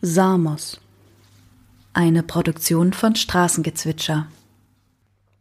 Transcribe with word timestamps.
Samos. 0.00 0.80
Eine 1.92 2.22
Produktion 2.22 2.92
von 2.92 3.14
Straßengezwitscher. 3.14 4.26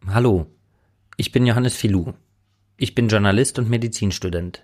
Hallo, 0.07 0.47
ich 1.15 1.31
bin 1.31 1.45
Johannes 1.45 1.75
Filou. 1.75 2.13
Ich 2.77 2.93
bin 2.93 3.07
Journalist 3.07 3.59
und 3.59 3.69
Medizinstudent. 3.69 4.63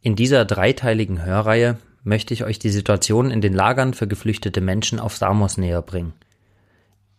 In 0.00 0.16
dieser 0.16 0.44
dreiteiligen 0.44 1.24
Hörreihe 1.24 1.78
möchte 2.04 2.34
ich 2.34 2.44
euch 2.44 2.58
die 2.58 2.70
Situation 2.70 3.30
in 3.30 3.40
den 3.40 3.54
Lagern 3.54 3.94
für 3.94 4.06
geflüchtete 4.06 4.60
Menschen 4.60 5.00
auf 5.00 5.16
Samos 5.16 5.56
näher 5.56 5.82
bringen. 5.82 6.12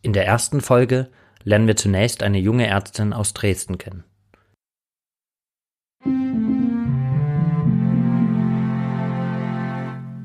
In 0.01 0.13
der 0.13 0.25
ersten 0.25 0.61
Folge 0.61 1.09
lernen 1.43 1.67
wir 1.67 1.75
zunächst 1.75 2.23
eine 2.23 2.39
junge 2.39 2.67
Ärztin 2.67 3.11
aus 3.11 3.33
Dresden 3.33 3.77
kennen. 3.77 4.03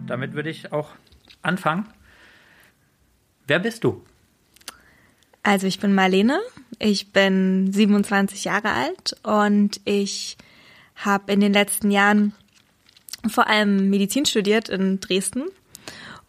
Damit 0.08 0.34
würde 0.34 0.50
ich 0.50 0.72
auch 0.72 0.90
anfangen. 1.42 1.86
Wer 3.46 3.58
bist 3.58 3.84
du? 3.84 4.04
Also 5.42 5.66
ich 5.66 5.80
bin 5.80 5.94
Marlene, 5.94 6.40
ich 6.78 7.12
bin 7.12 7.72
27 7.72 8.44
Jahre 8.44 8.72
alt 8.72 9.16
und 9.22 9.80
ich 9.84 10.36
habe 10.96 11.32
in 11.32 11.40
den 11.40 11.52
letzten 11.52 11.90
Jahren 11.90 12.34
vor 13.28 13.46
allem 13.46 13.88
Medizin 13.88 14.26
studiert 14.26 14.68
in 14.68 15.00
Dresden 15.00 15.44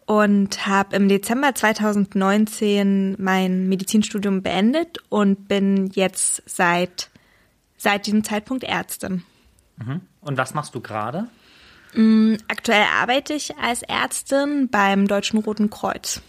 und 0.06 0.66
habe 0.66 0.96
im 0.96 1.08
Dezember 1.08 1.54
2019 1.54 3.16
mein 3.18 3.68
Medizinstudium 3.68 4.42
beendet 4.42 4.98
und 5.08 5.48
bin 5.48 5.88
jetzt 5.88 6.42
seit 6.46 7.10
seit 7.80 8.06
diesem 8.06 8.24
Zeitpunkt 8.24 8.64
Ärztin. 8.64 9.22
Mhm. 9.76 10.02
Und 10.20 10.36
was 10.36 10.54
machst 10.54 10.74
du 10.74 10.80
gerade? 10.80 11.28
Mm, 11.94 12.34
aktuell 12.48 12.84
arbeite 13.00 13.34
ich 13.34 13.56
als 13.56 13.82
Ärztin 13.82 14.68
beim 14.70 15.08
Deutschen 15.08 15.38
Roten 15.40 15.70
Kreuz. 15.70 16.20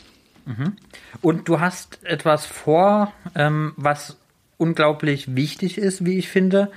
Mhm. 0.45 0.75
Und 1.22 1.47
du 1.47 1.59
hast 1.59 2.03
etwas 2.03 2.45
vor, 2.45 3.13
ähm, 3.35 3.73
was 3.77 4.17
unglaublich 4.58 5.35
wichtig 5.35 5.77
ist, 5.77 6.05
wie 6.05 6.17
ich 6.17 6.30
finde, 6.30 6.72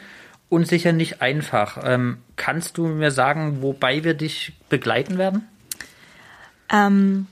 und 0.49 0.67
sicher 0.69 0.93
nicht 0.93 1.23
einfach. 1.23 1.79
Ähm, 1.83 2.19
kannst 2.37 2.79
du 2.79 2.87
mir 2.87 3.11
sagen, 3.11 3.63
wobei 3.63 4.05
wir 4.05 4.15
dich 4.15 4.53
begleiten 4.69 5.19
werden? 5.19 5.49
Ähm, 6.71 7.27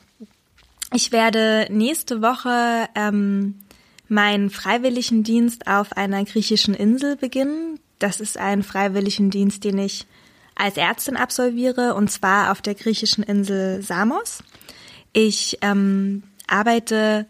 ich 0.92 1.12
werde 1.12 1.66
nächste 1.70 2.20
Woche 2.20 2.88
ähm, 2.94 3.60
meinen 4.08 4.50
Freiwilligendienst 4.50 5.66
auf 5.66 5.92
einer 5.96 6.24
griechischen 6.24 6.74
Insel 6.74 7.16
beginnen. 7.16 7.78
Das 7.98 8.20
ist 8.20 8.36
ein 8.36 8.62
Freiwilligendienst, 8.62 9.64
den 9.64 9.78
ich 9.78 10.06
als 10.62 10.76
Ärztin 10.76 11.16
absolviere, 11.16 11.94
und 11.94 12.10
zwar 12.10 12.52
auf 12.52 12.62
der 12.62 12.74
griechischen 12.74 13.24
Insel 13.24 13.82
Samos. 13.82 14.44
Ich 15.12 15.58
ähm, 15.60 16.22
arbeite 16.46 17.26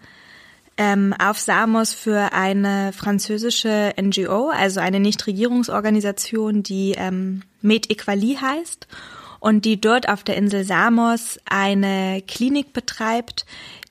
ähm, 0.77 1.15
auf 1.19 1.39
Samos 1.39 1.95
für 1.95 2.33
eine 2.35 2.93
französische 2.93 3.95
NGO, 4.01 4.51
also 4.51 4.81
eine 4.81 5.01
Nichtregierungsorganisation, 5.01 6.63
die 6.63 6.95
ähm, 6.99 7.43
Med 7.63 7.91
Equali 7.91 8.37
heißt 8.41 8.87
und 9.41 9.65
die 9.65 9.81
dort 9.81 10.11
auf 10.11 10.25
der 10.25 10.37
Insel 10.37 10.65
Samos 10.65 11.41
eine 11.47 12.23
Klinik 12.27 12.75
betreibt, 12.75 13.47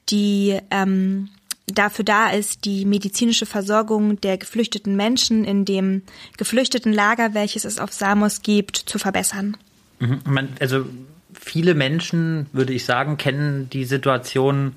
die 0.10 0.60
ähm, 0.70 1.30
dafür 1.74 2.06
da 2.06 2.30
ist, 2.30 2.66
die 2.66 2.86
medizinische 2.86 3.46
Versorgung 3.46 4.20
der 4.22 4.38
geflüchteten 4.38 4.96
Menschen 4.96 5.44
in 5.44 5.66
dem 5.66 6.04
geflüchteten 6.38 6.94
Lager, 6.94 7.34
welches 7.34 7.66
es 7.66 7.80
auf 7.80 7.92
Samos 7.92 8.42
gibt, 8.42 8.78
zu 8.78 9.00
verbessern. 9.00 9.58
Mhm. 10.00 10.20
Also 10.60 10.86
viele 11.34 11.74
Menschen, 11.74 12.48
würde 12.54 12.74
ich 12.74 12.86
sagen, 12.86 13.18
kennen 13.18 13.70
die 13.70 13.86
Situation 13.86 14.74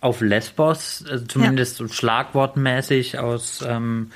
auf 0.00 0.20
Lesbos, 0.20 1.04
also 1.08 1.24
zumindest 1.24 1.78
ja. 1.78 1.86
so 1.86 1.92
schlagwortmäßig 1.92 3.18
aus, 3.18 3.64
ähm, 3.66 4.10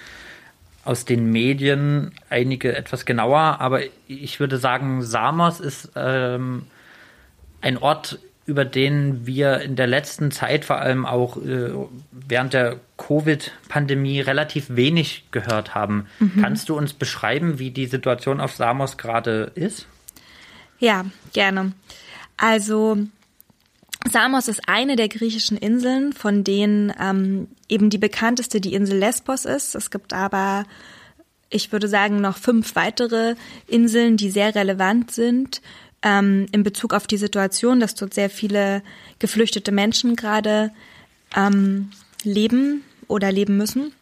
aus 0.84 1.04
den 1.04 1.30
Medien, 1.30 2.12
einige 2.28 2.76
etwas 2.76 3.04
genauer, 3.06 3.60
aber 3.60 3.80
ich 4.06 4.40
würde 4.40 4.58
sagen, 4.58 5.02
Samos 5.02 5.60
ist 5.60 5.90
ähm, 5.96 6.62
ein 7.60 7.78
Ort, 7.78 8.18
über 8.50 8.64
den 8.64 9.26
wir 9.28 9.60
in 9.60 9.76
der 9.76 9.86
letzten 9.86 10.32
Zeit 10.32 10.64
vor 10.64 10.80
allem 10.80 11.06
auch 11.06 11.36
äh, 11.36 11.70
während 12.10 12.52
der 12.52 12.80
Covid-Pandemie 12.98 14.20
relativ 14.20 14.66
wenig 14.70 15.26
gehört 15.30 15.76
haben. 15.76 16.08
Mhm. 16.18 16.40
Kannst 16.40 16.68
du 16.68 16.76
uns 16.76 16.92
beschreiben, 16.92 17.60
wie 17.60 17.70
die 17.70 17.86
Situation 17.86 18.40
auf 18.40 18.56
Samos 18.56 18.98
gerade 18.98 19.52
ist? 19.54 19.86
Ja, 20.80 21.04
gerne. 21.32 21.72
Also 22.36 22.98
Samos 24.10 24.48
ist 24.48 24.68
eine 24.68 24.96
der 24.96 25.08
griechischen 25.08 25.56
Inseln, 25.56 26.12
von 26.12 26.42
denen 26.42 26.92
ähm, 27.00 27.46
eben 27.68 27.88
die 27.88 27.98
bekannteste 27.98 28.60
die 28.60 28.74
Insel 28.74 28.98
Lesbos 28.98 29.44
ist. 29.44 29.76
Es 29.76 29.92
gibt 29.92 30.12
aber, 30.12 30.64
ich 31.50 31.70
würde 31.70 31.86
sagen, 31.86 32.20
noch 32.20 32.36
fünf 32.36 32.74
weitere 32.74 33.36
Inseln, 33.68 34.16
die 34.16 34.30
sehr 34.30 34.56
relevant 34.56 35.12
sind 35.12 35.62
ähm, 36.02 36.46
in 36.52 36.62
Bezug 36.62 36.94
auf 36.94 37.06
die 37.06 37.16
Situation, 37.16 37.80
dass 37.80 37.94
dort 37.94 38.14
sehr 38.14 38.30
viele 38.30 38.82
geflüchtete 39.18 39.72
Menschen 39.72 40.16
gerade 40.16 40.72
ähm, 41.36 41.90
leben 42.22 42.84
oder 43.08 43.30
leben 43.32 43.56
müssen. 43.56 43.92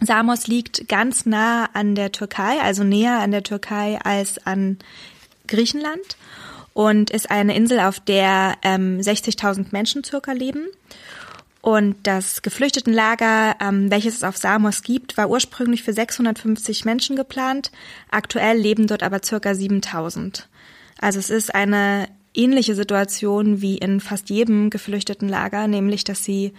Samos 0.00 0.46
liegt 0.46 0.88
ganz 0.88 1.24
nah 1.24 1.66
an 1.72 1.94
der 1.94 2.12
Türkei, 2.12 2.60
also 2.60 2.84
näher 2.84 3.20
an 3.20 3.30
der 3.30 3.42
Türkei 3.42 3.98
als 4.02 4.44
an 4.46 4.78
Griechenland 5.46 6.16
und 6.72 7.10
ist 7.10 7.30
eine 7.30 7.54
Insel, 7.54 7.80
auf 7.80 8.00
der 8.00 8.56
ähm, 8.62 8.98
60.000 8.98 9.66
Menschen 9.70 10.04
circa 10.04 10.32
leben. 10.32 10.66
Und 11.62 11.96
das 12.02 12.42
Geflüchtetenlager, 12.42 13.56
ähm, 13.58 13.90
welches 13.90 14.16
es 14.16 14.24
auf 14.24 14.36
Samos 14.36 14.82
gibt, 14.82 15.16
war 15.16 15.30
ursprünglich 15.30 15.82
für 15.82 15.94
650 15.94 16.84
Menschen 16.84 17.16
geplant. 17.16 17.70
Aktuell 18.10 18.58
leben 18.58 18.86
dort 18.86 19.02
aber 19.02 19.22
circa 19.24 19.54
7000. 19.54 20.46
Also 21.00 21.18
es 21.18 21.30
ist 21.30 21.54
eine 21.54 22.08
ähnliche 22.34 22.74
Situation 22.74 23.60
wie 23.60 23.78
in 23.78 24.00
fast 24.00 24.30
jedem 24.30 24.70
Geflüchtetenlager, 24.70 25.68
nämlich 25.68 26.04
dass 26.04 26.24
sie 26.24 26.52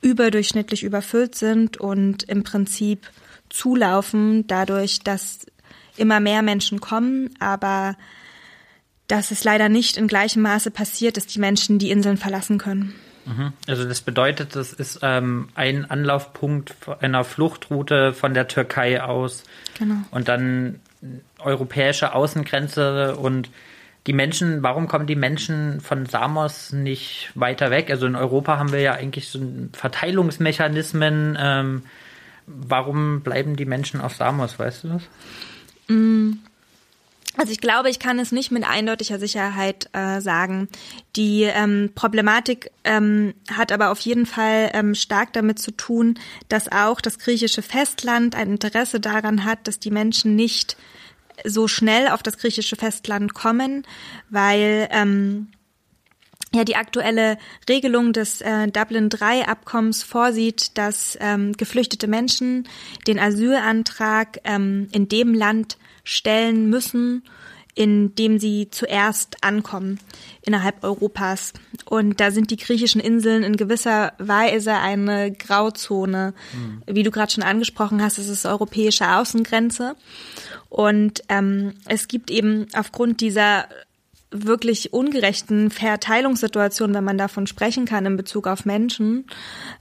überdurchschnittlich 0.00 0.82
überfüllt 0.82 1.34
sind 1.34 1.78
und 1.78 2.22
im 2.24 2.44
Prinzip 2.44 3.10
zulaufen, 3.48 4.46
dadurch, 4.46 5.00
dass 5.00 5.46
immer 5.96 6.20
mehr 6.20 6.42
Menschen 6.42 6.80
kommen, 6.80 7.30
aber 7.40 7.96
dass 9.08 9.30
es 9.30 9.44
leider 9.44 9.68
nicht 9.68 9.96
in 9.96 10.08
gleichem 10.08 10.42
Maße 10.42 10.70
passiert, 10.70 11.16
dass 11.16 11.26
die 11.26 11.38
Menschen 11.38 11.78
die 11.78 11.90
Inseln 11.90 12.16
verlassen 12.16 12.58
können. 12.58 12.94
Mhm. 13.24 13.52
Also 13.66 13.84
das 13.84 14.00
bedeutet, 14.00 14.54
das 14.54 14.72
ist 14.72 15.00
ähm, 15.02 15.48
ein 15.54 15.90
Anlaufpunkt 15.90 16.74
einer 17.00 17.24
Fluchtroute 17.24 18.12
von 18.12 18.34
der 18.34 18.48
Türkei 18.48 19.02
aus 19.02 19.44
genau. 19.78 19.96
und 20.10 20.28
dann 20.28 20.80
europäische 21.38 22.14
Außengrenze 22.14 23.16
und 23.16 23.50
die 24.06 24.12
Menschen, 24.12 24.62
warum 24.62 24.86
kommen 24.86 25.06
die 25.06 25.16
Menschen 25.16 25.80
von 25.80 26.06
Samos 26.06 26.72
nicht 26.72 27.30
weiter 27.34 27.70
weg? 27.70 27.90
Also 27.90 28.06
in 28.06 28.14
Europa 28.14 28.58
haben 28.58 28.72
wir 28.72 28.80
ja 28.80 28.92
eigentlich 28.92 29.28
so 29.28 29.40
Verteilungsmechanismen. 29.72 31.36
Ähm, 31.40 31.82
warum 32.46 33.22
bleiben 33.22 33.56
die 33.56 33.64
Menschen 33.64 34.00
auf 34.00 34.14
Samos, 34.14 34.58
weißt 34.58 34.84
du 34.84 34.88
das? 34.88 35.02
Mm. 35.88 36.32
Also 37.38 37.52
ich 37.52 37.60
glaube, 37.60 37.90
ich 37.90 37.98
kann 37.98 38.18
es 38.18 38.32
nicht 38.32 38.50
mit 38.50 38.64
eindeutiger 38.64 39.18
Sicherheit 39.18 39.90
äh, 39.92 40.22
sagen. 40.22 40.68
Die 41.16 41.42
ähm, 41.42 41.90
Problematik 41.94 42.70
ähm, 42.84 43.34
hat 43.52 43.72
aber 43.72 43.90
auf 43.90 44.00
jeden 44.00 44.24
Fall 44.24 44.70
ähm, 44.72 44.94
stark 44.94 45.34
damit 45.34 45.58
zu 45.58 45.70
tun, 45.70 46.18
dass 46.48 46.72
auch 46.72 47.00
das 47.02 47.18
griechische 47.18 47.60
Festland 47.60 48.34
ein 48.34 48.52
Interesse 48.52 49.00
daran 49.00 49.44
hat, 49.44 49.68
dass 49.68 49.78
die 49.78 49.90
Menschen 49.90 50.34
nicht 50.34 50.78
so 51.44 51.68
schnell 51.68 52.08
auf 52.08 52.22
das 52.22 52.38
griechische 52.38 52.76
Festland 52.76 53.34
kommen, 53.34 53.86
weil 54.30 54.88
ähm, 54.90 55.48
ja 56.54 56.64
die 56.64 56.76
aktuelle 56.76 57.38
Regelung 57.68 58.12
des 58.12 58.40
äh, 58.40 58.68
Dublin 58.68 59.10
III 59.12 59.42
Abkommens 59.42 60.02
vorsieht, 60.02 60.76
dass 60.78 61.16
ähm, 61.20 61.52
geflüchtete 61.52 62.08
Menschen 62.08 62.68
den 63.06 63.18
Asylantrag 63.18 64.40
ähm, 64.44 64.88
in 64.92 65.08
dem 65.08 65.34
Land 65.34 65.76
stellen 66.04 66.70
müssen, 66.70 67.22
in 67.74 68.14
dem 68.14 68.38
sie 68.38 68.68
zuerst 68.70 69.44
ankommen 69.44 70.00
innerhalb 70.40 70.82
Europas. 70.82 71.52
Und 71.84 72.20
da 72.20 72.30
sind 72.30 72.50
die 72.50 72.56
griechischen 72.56 73.02
Inseln 73.02 73.42
in 73.42 73.56
gewisser 73.56 74.14
Weise 74.18 74.72
eine 74.72 75.30
Grauzone. 75.30 76.32
Mhm. 76.54 76.82
Wie 76.86 77.02
du 77.02 77.10
gerade 77.10 77.32
schon 77.32 77.44
angesprochen 77.44 78.02
hast, 78.02 78.16
es 78.16 78.28
ist 78.28 78.46
europäische 78.46 79.16
Außengrenze. 79.16 79.94
Und 80.76 81.22
ähm, 81.30 81.72
es 81.86 82.06
gibt 82.06 82.30
eben 82.30 82.66
aufgrund 82.74 83.22
dieser 83.22 83.64
wirklich 84.30 84.92
ungerechten 84.92 85.70
Verteilungssituation, 85.70 86.92
wenn 86.92 87.02
man 87.02 87.16
davon 87.16 87.46
sprechen 87.46 87.86
kann 87.86 88.04
in 88.04 88.18
Bezug 88.18 88.46
auf 88.46 88.66
Menschen 88.66 89.24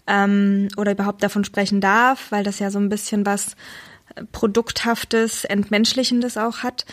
ähm, 0.08 0.70
oder 0.78 0.94
überhaupt 0.94 1.22
davon 1.22 1.44
sprechen 1.44 1.82
darf, 1.82 2.32
weil 2.32 2.46
das 2.46 2.60
ja 2.60 2.72
so 2.72 2.80
ein 2.80 2.88
bisschen 2.88 3.26
was 3.26 3.58
produkthaftes, 4.32 5.44
entmenschlichendes 5.44 6.38
auch 6.38 6.60
hat. 6.60 6.86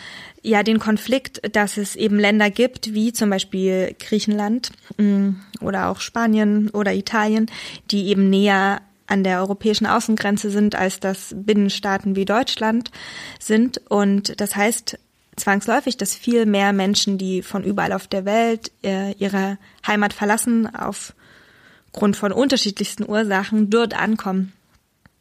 Ja, 0.42 0.64
den 0.64 0.80
Konflikt, 0.80 1.40
dass 1.54 1.76
es 1.76 1.94
eben 1.94 2.18
Länder 2.18 2.50
gibt, 2.50 2.94
wie 2.94 3.12
zum 3.12 3.30
Beispiel 3.30 3.94
Griechenland 4.00 4.72
mm, 4.96 5.28
oder 5.60 5.90
auch 5.90 6.00
Spanien 6.00 6.70
oder 6.70 6.92
Italien, 6.92 7.48
die 7.92 8.08
eben 8.08 8.28
näher 8.30 8.80
an 9.06 9.24
der 9.24 9.40
europäischen 9.40 9.86
Außengrenze 9.86 10.50
sind, 10.50 10.74
als 10.74 11.00
das 11.00 11.34
Binnenstaaten 11.36 12.16
wie 12.16 12.24
Deutschland 12.24 12.90
sind. 13.38 13.80
Und 13.88 14.40
das 14.40 14.56
heißt 14.56 14.98
zwangsläufig, 15.36 15.96
dass 15.96 16.14
viel 16.14 16.46
mehr 16.46 16.72
Menschen, 16.72 17.18
die 17.18 17.42
von 17.42 17.64
überall 17.64 17.92
auf 17.92 18.06
der 18.06 18.24
Welt 18.24 18.72
äh, 18.82 19.12
ihre 19.12 19.58
Heimat 19.86 20.12
verlassen, 20.12 20.68
aufgrund 20.74 22.16
von 22.16 22.32
unterschiedlichsten 22.32 23.08
Ursachen 23.08 23.70
dort 23.70 23.98
ankommen. 23.98 24.52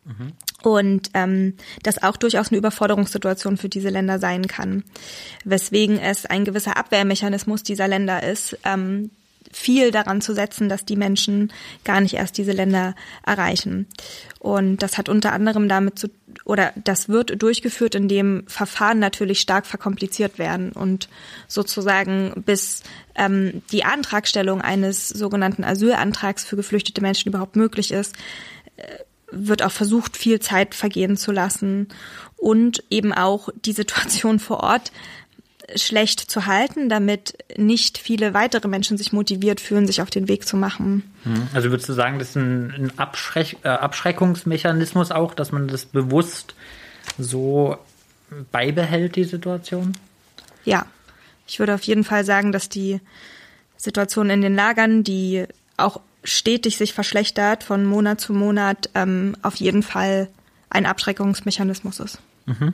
Mhm. 0.06 0.34
Und 0.64 1.10
ähm, 1.16 1.56
das 1.82 2.04
auch 2.04 2.18
durchaus 2.18 2.50
eine 2.50 2.58
Überforderungssituation 2.58 3.58
für 3.58 3.70
diese 3.70 3.90
Länder 3.90 4.20
sein 4.20 4.48
kann. 4.48 4.84
Weswegen 5.44 5.98
es 5.98 6.26
ein 6.26 6.46
gewisser 6.46 6.78
Abwehrmechanismus 6.78 7.64
dieser 7.64 7.88
Länder 7.88 8.22
ist, 8.22 8.58
ähm, 8.64 9.10
viel 9.52 9.92
daran 9.92 10.22
zu 10.22 10.34
setzen, 10.34 10.70
dass 10.70 10.86
die 10.86 10.96
Menschen 10.96 11.52
gar 11.84 12.02
nicht 12.02 12.14
erst 12.14 12.38
diese 12.38 12.52
Länder 12.52 12.96
erreichen. 13.26 13.88
Und 14.40 14.78
das 14.78 14.98
hat 14.98 15.10
unter 15.10 15.34
anderem 15.34 15.70
damit 15.70 16.00
zu, 16.00 16.10
oder 16.46 16.74
das 16.76 17.10
wird 17.10 17.42
durchgeführt, 17.42 17.96
indem 17.96 18.44
Verfahren 18.48 19.00
natürlich 19.00 19.40
stark 19.40 19.66
verkompliziert 19.66 20.40
werden 20.40 20.72
und 20.72 21.10
sozusagen 21.48 22.44
bis 22.46 22.84
ähm, 23.16 23.62
die 23.72 23.84
Antragstellung 23.84 24.62
eines 24.62 25.10
sogenannten 25.10 25.64
Asylantrags 25.64 26.44
für 26.44 26.56
geflüchtete 26.56 27.02
Menschen 27.02 27.30
überhaupt 27.30 27.56
möglich 27.56 27.92
ist, 27.92 28.16
äh, 28.78 28.84
wird 29.32 29.64
auch 29.64 29.72
versucht, 29.72 30.18
viel 30.18 30.40
Zeit 30.40 30.76
vergehen 30.76 31.16
zu 31.16 31.32
lassen 31.32 31.88
und 32.36 32.84
eben 32.90 33.14
auch 33.14 33.50
die 33.66 33.72
Situation 33.72 34.40
vor 34.40 34.62
Ort 34.62 34.92
schlecht 35.76 36.20
zu 36.20 36.46
halten, 36.46 36.90
damit 36.90 37.36
nicht 37.58 37.98
viele 37.98 38.34
weitere 38.34 38.68
Menschen 38.68 38.98
sich 38.98 39.14
motiviert 39.14 39.60
fühlen, 39.60 39.88
sich 39.88 40.02
auf 40.02 40.10
den 40.10 40.28
Weg 40.28 40.48
zu 40.48 40.58
machen. 40.58 41.04
Hm. 41.24 41.48
Also 41.54 41.70
würdest 41.70 41.90
du 41.90 41.94
sagen, 41.94 42.20
das 42.20 42.30
ist 42.30 42.36
ein, 42.38 42.72
ein 42.72 43.00
Abschreck, 43.00 43.58
äh, 43.64 43.70
Abschreckungsmechanismus 43.70 45.12
auch, 45.12 45.34
dass 45.34 45.52
man 45.52 45.68
das 45.68 45.86
bewusst 45.86 46.56
so 47.18 47.78
beibehält, 48.52 49.16
die 49.16 49.24
Situation? 49.24 49.94
Ja, 50.64 50.86
ich 51.48 51.60
würde 51.60 51.74
auf 51.74 51.84
jeden 51.84 52.04
Fall 52.04 52.24
sagen, 52.24 52.52
dass 52.52 52.70
die 52.70 53.02
Situation 53.78 54.30
in 54.30 54.42
den 54.42 54.56
Lagern, 54.56 55.04
die 55.04 55.46
auch 55.78 56.02
stetig 56.24 56.78
sich 56.78 56.94
verschlechtert 56.94 57.64
von 57.64 57.86
Monat 57.86 58.22
zu 58.22 58.34
Monat, 58.34 58.90
ähm, 58.94 59.36
auf 59.42 59.56
jeden 59.56 59.84
Fall 59.84 60.30
ein 60.70 60.86
Abschreckungsmechanismus 60.86 62.00
ist. 62.00 62.20
Mhm. 62.46 62.74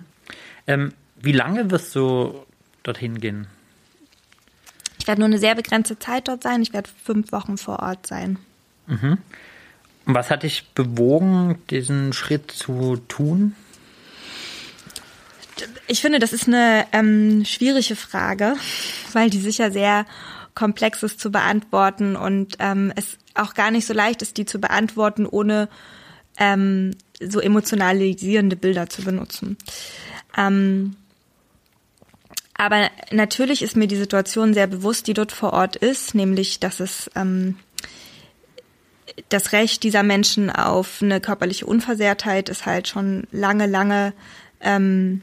Ähm, 0.67 0.93
wie 1.19 1.31
lange 1.31 1.71
wirst 1.71 1.95
du 1.95 2.45
dorthin 2.87 3.19
gehen? 3.19 3.47
Ich 4.99 5.07
werde 5.07 5.21
nur 5.21 5.27
eine 5.27 5.39
sehr 5.39 5.55
begrenzte 5.55 5.99
Zeit 5.99 6.27
dort 6.27 6.43
sein. 6.43 6.61
Ich 6.61 6.73
werde 6.73 6.89
fünf 7.03 7.31
Wochen 7.31 7.57
vor 7.57 7.79
Ort 7.79 8.07
sein. 8.07 8.39
Mhm. 8.87 9.17
Und 10.05 10.15
was 10.15 10.29
hat 10.29 10.43
dich 10.43 10.69
bewogen, 10.73 11.61
diesen 11.69 12.13
Schritt 12.13 12.51
zu 12.51 12.97
tun? 13.07 13.55
Ich 15.87 16.01
finde, 16.01 16.19
das 16.19 16.33
ist 16.33 16.47
eine 16.47 16.85
ähm, 16.93 17.43
schwierige 17.45 17.95
Frage, 17.95 18.55
weil 19.13 19.29
die 19.29 19.39
sicher 19.39 19.71
sehr 19.71 20.05
komplex 20.55 21.03
ist 21.03 21.19
zu 21.19 21.31
beantworten 21.31 22.15
und 22.15 22.55
ähm, 22.59 22.91
es 22.95 23.17
auch 23.35 23.53
gar 23.53 23.69
nicht 23.69 23.85
so 23.85 23.93
leicht 23.93 24.23
ist, 24.23 24.37
die 24.37 24.45
zu 24.45 24.59
beantworten, 24.59 25.27
ohne 25.27 25.69
ähm, 26.39 26.95
so 27.21 27.39
emotionalisierende 27.39 28.55
Bilder 28.55 28.89
zu 28.89 29.03
benutzen. 29.03 29.57
Ähm, 30.35 30.95
aber 32.57 32.89
natürlich 33.11 33.61
ist 33.61 33.75
mir 33.75 33.87
die 33.87 33.95
Situation 33.95 34.53
sehr 34.53 34.67
bewusst, 34.67 35.07
die 35.07 35.13
dort 35.13 35.31
vor 35.31 35.53
Ort 35.53 35.75
ist, 35.75 36.15
nämlich, 36.15 36.59
dass 36.59 36.79
es 36.79 37.09
ähm, 37.15 37.55
das 39.29 39.51
Recht 39.51 39.83
dieser 39.83 40.03
Menschen 40.03 40.49
auf 40.49 41.01
eine 41.01 41.21
körperliche 41.21 41.65
Unversehrtheit 41.65 42.49
ist 42.49 42.65
halt 42.65 42.87
schon 42.87 43.27
lange, 43.31 43.65
lange 43.65 44.13
ähm, 44.61 45.21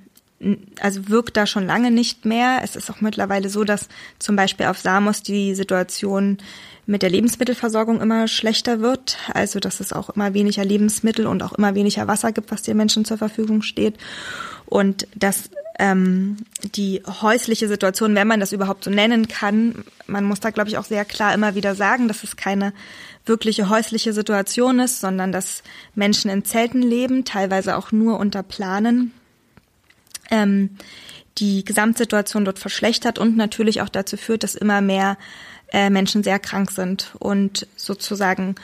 also 0.81 1.09
wirkt 1.09 1.37
da 1.37 1.47
schon 1.47 1.67
lange 1.67 1.91
nicht 1.91 2.25
mehr. 2.25 2.61
Es 2.63 2.77
ist 2.77 2.91
auch 2.91 3.01
mittlerweile 3.01 3.49
so, 3.49 3.65
dass 3.65 3.89
zum 4.19 4.37
Beispiel 4.37 4.67
auf 4.67 4.79
Samos 4.79 5.23
die 5.23 5.55
Situation 5.55 6.39
mit 6.87 7.03
der 7.03 7.11
Lebensmittelversorgung 7.11 8.01
immer 8.01 8.29
schlechter 8.29 8.81
wird. 8.81 9.17
Also 9.33 9.59
dass 9.59 9.81
es 9.81 9.93
auch 9.93 10.11
immer 10.11 10.35
weniger 10.35 10.65
Lebensmittel 10.65 11.27
und 11.27 11.43
auch 11.43 11.53
immer 11.53 11.75
weniger 11.75 12.07
Wasser 12.09 12.33
gibt, 12.33 12.51
was 12.51 12.63
den 12.63 12.77
Menschen 12.77 13.05
zur 13.05 13.17
Verfügung 13.17 13.63
steht. 13.63 13.97
Und 14.67 15.07
dass 15.15 15.51
ähm, 15.79 16.37
die 16.75 17.03
häusliche 17.06 17.69
Situation, 17.69 18.15
wenn 18.15 18.29
man 18.29 18.41
das 18.41 18.53
überhaupt 18.53 18.85
so 18.85 18.91
nennen 18.91 19.29
kann, 19.29 19.85
man 20.06 20.25
muss 20.25 20.41
da, 20.41 20.50
glaube 20.50 20.69
ich, 20.69 20.79
auch 20.79 20.85
sehr 20.85 21.05
klar 21.05 21.35
immer 21.35 21.55
wieder 21.55 21.75
sagen, 21.75 22.09
dass 22.09 22.23
es 22.23 22.37
keine 22.37 22.73
wirkliche 23.26 23.69
häusliche 23.69 24.12
Situation 24.12 24.79
ist, 24.81 25.00
sondern 25.00 25.32
dass 25.32 25.62
Menschen 25.94 26.31
in 26.31 26.44
Zelten 26.44 26.82
leben, 26.82 27.25
teilweise 27.25 27.76
auch 27.76 27.91
nur 27.91 28.19
unter 28.19 28.43
Planen. 28.43 29.12
Ähm, 30.31 30.71
die 31.38 31.65
Gesamtsituation 31.65 32.44
dort 32.44 32.61
verschlechtert 32.61 33.19
und 33.19 33.37
natürlich 33.37 33.81
auch 33.82 33.88
dazu 33.88 34.17
führt, 34.17 34.44
dass 34.44 34.55
immer 34.55 34.81
mehr 34.81 35.19
äh, 35.73 35.91
Menschen 35.91 36.23
sehr 36.23 36.38
krank 36.38 36.71
sind 36.71 37.17
und 37.19 37.67
sozusagen 37.76 38.55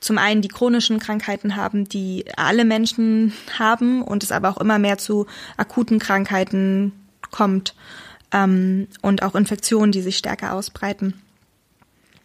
zum 0.00 0.18
einen 0.18 0.42
die 0.42 0.48
chronischen 0.48 0.98
Krankheiten 0.98 1.56
haben, 1.56 1.88
die 1.88 2.24
alle 2.36 2.64
Menschen 2.64 3.32
haben 3.58 4.02
und 4.02 4.22
es 4.22 4.32
aber 4.32 4.50
auch 4.50 4.58
immer 4.58 4.78
mehr 4.78 4.98
zu 4.98 5.26
akuten 5.56 5.98
Krankheiten 5.98 6.92
kommt 7.30 7.74
ähm, 8.32 8.88
und 9.02 9.22
auch 9.22 9.34
Infektionen, 9.34 9.92
die 9.92 10.02
sich 10.02 10.18
stärker 10.18 10.52
ausbreiten. 10.52 11.14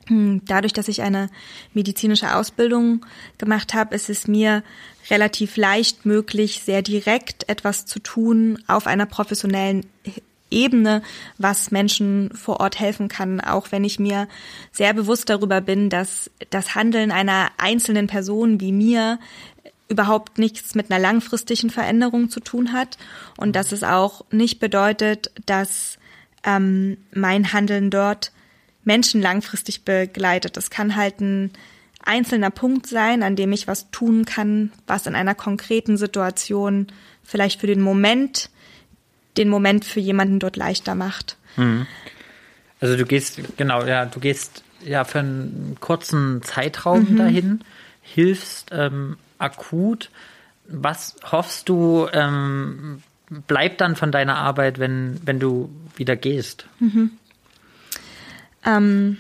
Hm, 0.07 0.41
dadurch, 0.45 0.73
dass 0.73 0.87
ich 0.87 1.01
eine 1.01 1.29
medizinische 1.73 2.35
Ausbildung 2.35 3.05
gemacht 3.37 3.73
habe, 3.73 3.95
ist 3.95 4.09
es 4.09 4.27
mir 4.27 4.63
relativ 5.09 5.57
leicht 5.57 6.05
möglich, 6.05 6.61
sehr 6.63 6.81
direkt 6.81 7.47
etwas 7.49 7.85
zu 7.85 7.99
tun 7.99 8.63
auf 8.67 8.87
einer 8.87 9.05
professionellen 9.05 9.85
Ebene, 10.51 11.01
was 11.37 11.71
Menschen 11.71 12.29
vor 12.35 12.59
Ort 12.59 12.79
helfen 12.79 13.07
kann, 13.07 13.41
auch 13.41 13.71
wenn 13.71 13.83
ich 13.83 13.99
mir 13.99 14.27
sehr 14.71 14.93
bewusst 14.93 15.29
darüber 15.29 15.61
bin, 15.61 15.89
dass 15.89 16.29
das 16.49 16.75
Handeln 16.75 17.11
einer 17.11 17.49
einzelnen 17.57 18.07
Person 18.07 18.59
wie 18.59 18.71
mir 18.71 19.19
überhaupt 19.89 20.37
nichts 20.37 20.75
mit 20.75 20.91
einer 20.91 21.01
langfristigen 21.01 21.69
Veränderung 21.69 22.29
zu 22.29 22.39
tun 22.39 22.71
hat 22.71 22.97
und 23.37 23.55
dass 23.55 23.71
es 23.71 23.83
auch 23.83 24.23
nicht 24.31 24.59
bedeutet, 24.59 25.31
dass 25.45 25.97
ähm, 26.45 26.97
mein 27.13 27.51
Handeln 27.51 27.89
dort 27.89 28.31
Menschen 28.83 29.21
langfristig 29.21 29.83
begleitet. 29.83 30.57
Das 30.57 30.69
kann 30.69 30.95
halt 30.95 31.19
ein 31.19 31.51
einzelner 32.03 32.49
Punkt 32.49 32.87
sein, 32.87 33.21
an 33.21 33.35
dem 33.35 33.51
ich 33.51 33.67
was 33.67 33.91
tun 33.91 34.25
kann, 34.25 34.71
was 34.87 35.05
in 35.07 35.15
einer 35.15 35.35
konkreten 35.35 35.97
Situation 35.97 36.87
vielleicht 37.23 37.59
für 37.59 37.67
den 37.67 37.81
Moment, 37.81 38.49
den 39.37 39.49
Moment 39.49 39.85
für 39.85 39.99
jemanden 39.99 40.39
dort 40.39 40.57
leichter 40.57 40.95
macht. 40.95 41.37
Mhm. 41.57 41.87
Also 42.79 42.97
du 42.97 43.05
gehst, 43.05 43.39
genau, 43.57 43.85
ja, 43.85 44.05
du 44.05 44.19
gehst 44.19 44.63
ja 44.83 45.03
für 45.03 45.19
einen 45.19 45.77
kurzen 45.79 46.41
Zeitraum 46.41 47.11
mhm. 47.11 47.17
dahin, 47.17 47.63
hilfst 48.01 48.69
ähm, 48.71 49.17
akut. 49.37 50.09
Was 50.67 51.15
hoffst 51.31 51.69
du, 51.69 52.07
ähm, 52.11 53.03
bleibt 53.47 53.81
dann 53.81 53.95
von 53.95 54.11
deiner 54.11 54.37
Arbeit, 54.37 54.79
wenn, 54.79 55.19
wenn 55.23 55.39
du 55.39 55.69
wieder 55.95 56.15
gehst? 56.15 56.65
Mhm. 56.79 57.11
Ähm, 58.65 59.17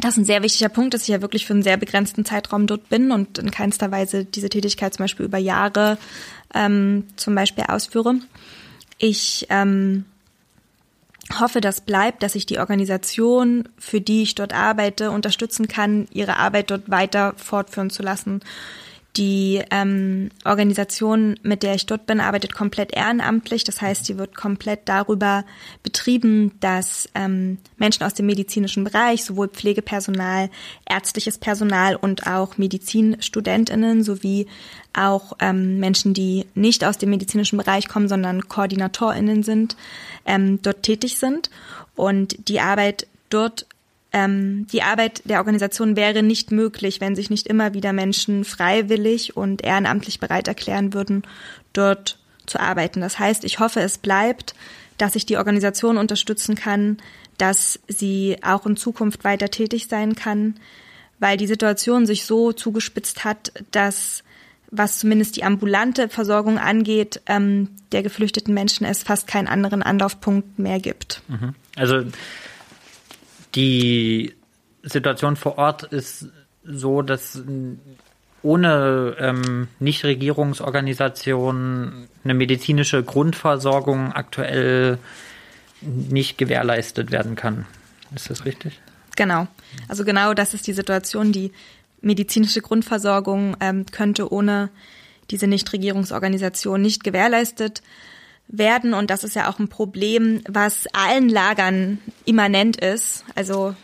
das 0.00 0.14
ist 0.14 0.18
ein 0.18 0.24
sehr 0.24 0.42
wichtiger 0.42 0.68
Punkt, 0.68 0.92
dass 0.94 1.02
ich 1.02 1.08
ja 1.08 1.22
wirklich 1.22 1.46
für 1.46 1.52
einen 1.52 1.62
sehr 1.62 1.76
begrenzten 1.76 2.24
Zeitraum 2.24 2.66
dort 2.66 2.88
bin 2.88 3.12
und 3.12 3.38
in 3.38 3.50
keinster 3.50 3.92
Weise 3.92 4.24
diese 4.24 4.48
Tätigkeit 4.48 4.94
zum 4.94 5.04
Beispiel 5.04 5.26
über 5.26 5.38
Jahre 5.38 5.98
ähm, 6.52 7.04
zum 7.16 7.34
Beispiel 7.34 7.64
ausführe. 7.68 8.16
Ich 8.98 9.46
ähm, 9.50 10.04
hoffe, 11.40 11.60
das 11.60 11.80
bleibt, 11.80 12.22
dass 12.22 12.34
ich 12.34 12.46
die 12.46 12.58
Organisation, 12.58 13.68
für 13.78 14.00
die 14.00 14.22
ich 14.22 14.34
dort 14.34 14.52
arbeite, 14.52 15.10
unterstützen 15.10 15.68
kann, 15.68 16.06
ihre 16.12 16.36
Arbeit 16.36 16.70
dort 16.70 16.90
weiter 16.90 17.34
fortführen 17.36 17.90
zu 17.90 18.02
lassen. 18.02 18.40
Die 19.16 19.62
ähm, 19.70 20.30
Organisation, 20.44 21.38
mit 21.44 21.62
der 21.62 21.76
ich 21.76 21.86
dort 21.86 22.04
bin, 22.04 22.18
arbeitet 22.18 22.52
komplett 22.52 22.92
ehrenamtlich. 22.92 23.62
Das 23.62 23.80
heißt, 23.80 24.06
sie 24.06 24.18
wird 24.18 24.34
komplett 24.34 24.80
darüber 24.86 25.44
betrieben, 25.84 26.58
dass 26.58 27.08
ähm, 27.14 27.58
Menschen 27.76 28.02
aus 28.02 28.14
dem 28.14 28.26
medizinischen 28.26 28.82
Bereich, 28.82 29.22
sowohl 29.22 29.48
Pflegepersonal, 29.48 30.50
ärztliches 30.88 31.38
Personal 31.38 31.94
und 31.94 32.26
auch 32.26 32.58
Medizinstudentinnen 32.58 34.02
sowie 34.02 34.48
auch 34.92 35.34
ähm, 35.38 35.78
Menschen, 35.78 36.12
die 36.12 36.46
nicht 36.56 36.84
aus 36.84 36.98
dem 36.98 37.10
medizinischen 37.10 37.56
Bereich 37.56 37.86
kommen, 37.86 38.08
sondern 38.08 38.48
Koordinatorinnen 38.48 39.44
sind, 39.44 39.76
ähm, 40.26 40.60
dort 40.60 40.82
tätig 40.82 41.18
sind. 41.18 41.50
Und 41.94 42.48
die 42.48 42.58
Arbeit 42.58 43.06
dort 43.30 43.66
ähm, 44.14 44.68
die 44.68 44.82
Arbeit 44.82 45.22
der 45.24 45.38
Organisation 45.38 45.96
wäre 45.96 46.22
nicht 46.22 46.52
möglich, 46.52 47.00
wenn 47.00 47.16
sich 47.16 47.30
nicht 47.30 47.48
immer 47.48 47.74
wieder 47.74 47.92
Menschen 47.92 48.44
freiwillig 48.44 49.36
und 49.36 49.64
ehrenamtlich 49.64 50.20
bereit 50.20 50.46
erklären 50.46 50.94
würden, 50.94 51.24
dort 51.72 52.20
zu 52.46 52.60
arbeiten. 52.60 53.00
Das 53.00 53.18
heißt, 53.18 53.44
ich 53.44 53.58
hoffe, 53.58 53.80
es 53.80 53.98
bleibt, 53.98 54.54
dass 54.98 55.16
ich 55.16 55.26
die 55.26 55.36
Organisation 55.36 55.98
unterstützen 55.98 56.54
kann, 56.54 56.98
dass 57.38 57.80
sie 57.88 58.36
auch 58.42 58.64
in 58.66 58.76
Zukunft 58.76 59.24
weiter 59.24 59.50
tätig 59.50 59.88
sein 59.88 60.14
kann, 60.14 60.54
weil 61.18 61.36
die 61.36 61.48
Situation 61.48 62.06
sich 62.06 62.24
so 62.24 62.52
zugespitzt 62.52 63.24
hat, 63.24 63.52
dass 63.72 64.22
was 64.70 65.00
zumindest 65.00 65.34
die 65.34 65.42
ambulante 65.42 66.08
Versorgung 66.08 66.58
angeht, 66.58 67.20
ähm, 67.26 67.70
der 67.90 68.04
geflüchteten 68.04 68.54
Menschen 68.54 68.86
es 68.86 69.02
fast 69.02 69.26
keinen 69.26 69.48
anderen 69.48 69.82
Anlaufpunkt 69.82 70.56
mehr 70.58 70.78
gibt. 70.78 71.22
Mhm. 71.26 71.54
Also 71.74 72.04
die 73.54 74.34
Situation 74.82 75.36
vor 75.36 75.58
Ort 75.58 75.84
ist 75.84 76.26
so, 76.64 77.02
dass 77.02 77.40
ohne 78.42 79.14
ähm, 79.18 79.68
Nichtregierungsorganisationen 79.78 82.08
eine 82.24 82.34
medizinische 82.34 83.02
Grundversorgung 83.02 84.12
aktuell 84.12 84.98
nicht 85.80 86.36
gewährleistet 86.38 87.10
werden 87.10 87.34
kann. 87.36 87.66
Ist 88.14 88.30
das 88.30 88.44
richtig? 88.44 88.80
Genau. 89.16 89.48
Also 89.88 90.04
genau 90.04 90.34
das 90.34 90.52
ist 90.54 90.66
die 90.66 90.72
Situation. 90.72 91.30
Die 91.32 91.52
medizinische 92.00 92.60
Grundversorgung 92.60 93.56
ähm, 93.60 93.86
könnte 93.86 94.32
ohne 94.32 94.70
diese 95.30 95.46
Nichtregierungsorganisation 95.46 96.82
nicht 96.82 97.04
gewährleistet 97.04 97.80
werden. 97.80 98.13
Und 98.48 99.10
das 99.10 99.24
ist 99.24 99.34
ja 99.34 99.50
auch 99.50 99.58
ein 99.58 99.68
Problem, 99.68 100.42
was 100.48 100.86
allen 100.92 101.28
Lagern 101.28 101.98
immanent 102.24 102.76
ist. 102.76 103.24
Also 103.34 103.74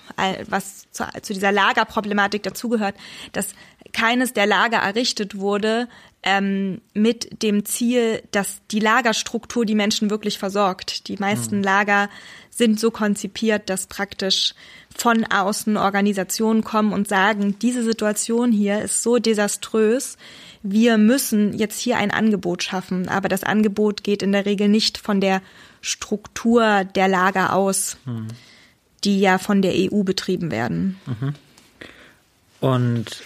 was 0.48 0.90
zu, 0.90 1.04
zu 1.22 1.32
dieser 1.32 1.52
Lagerproblematik 1.52 2.42
dazugehört, 2.42 2.94
dass 3.32 3.54
keines 3.92 4.32
der 4.32 4.46
Lager 4.46 4.78
errichtet 4.78 5.36
wurde 5.36 5.88
ähm, 6.22 6.80
mit 6.92 7.42
dem 7.42 7.64
Ziel, 7.64 8.22
dass 8.30 8.60
die 8.70 8.80
Lagerstruktur 8.80 9.64
die 9.64 9.74
Menschen 9.74 10.10
wirklich 10.10 10.38
versorgt. 10.38 11.08
Die 11.08 11.16
meisten 11.16 11.58
mhm. 11.58 11.64
Lager 11.64 12.10
sind 12.50 12.78
so 12.78 12.90
konzipiert, 12.90 13.70
dass 13.70 13.86
praktisch 13.86 14.54
von 14.94 15.24
außen 15.24 15.76
Organisationen 15.76 16.62
kommen 16.62 16.92
und 16.92 17.08
sagen, 17.08 17.58
diese 17.60 17.82
Situation 17.82 18.52
hier 18.52 18.82
ist 18.82 19.02
so 19.02 19.18
desaströs, 19.18 20.18
wir 20.62 20.98
müssen 20.98 21.52
jetzt 21.54 21.80
hier 21.80 21.96
ein 21.96 22.10
Angebot 22.10 22.62
schaffen. 22.62 23.08
Aber 23.08 23.28
das 23.28 23.44
Angebot 23.44 24.04
geht 24.04 24.22
in 24.22 24.32
der 24.32 24.46
Regel 24.46 24.68
nicht 24.68 24.98
von 24.98 25.20
der 25.20 25.42
Struktur 25.80 26.84
der 26.84 27.08
Lager 27.08 27.54
aus, 27.54 27.96
mhm. 28.04 28.28
die 29.04 29.20
ja 29.20 29.38
von 29.38 29.62
der 29.62 29.72
EU 29.74 30.02
betrieben 30.02 30.50
werden. 30.50 31.00
Mhm. 31.06 31.34
Und 32.60 33.22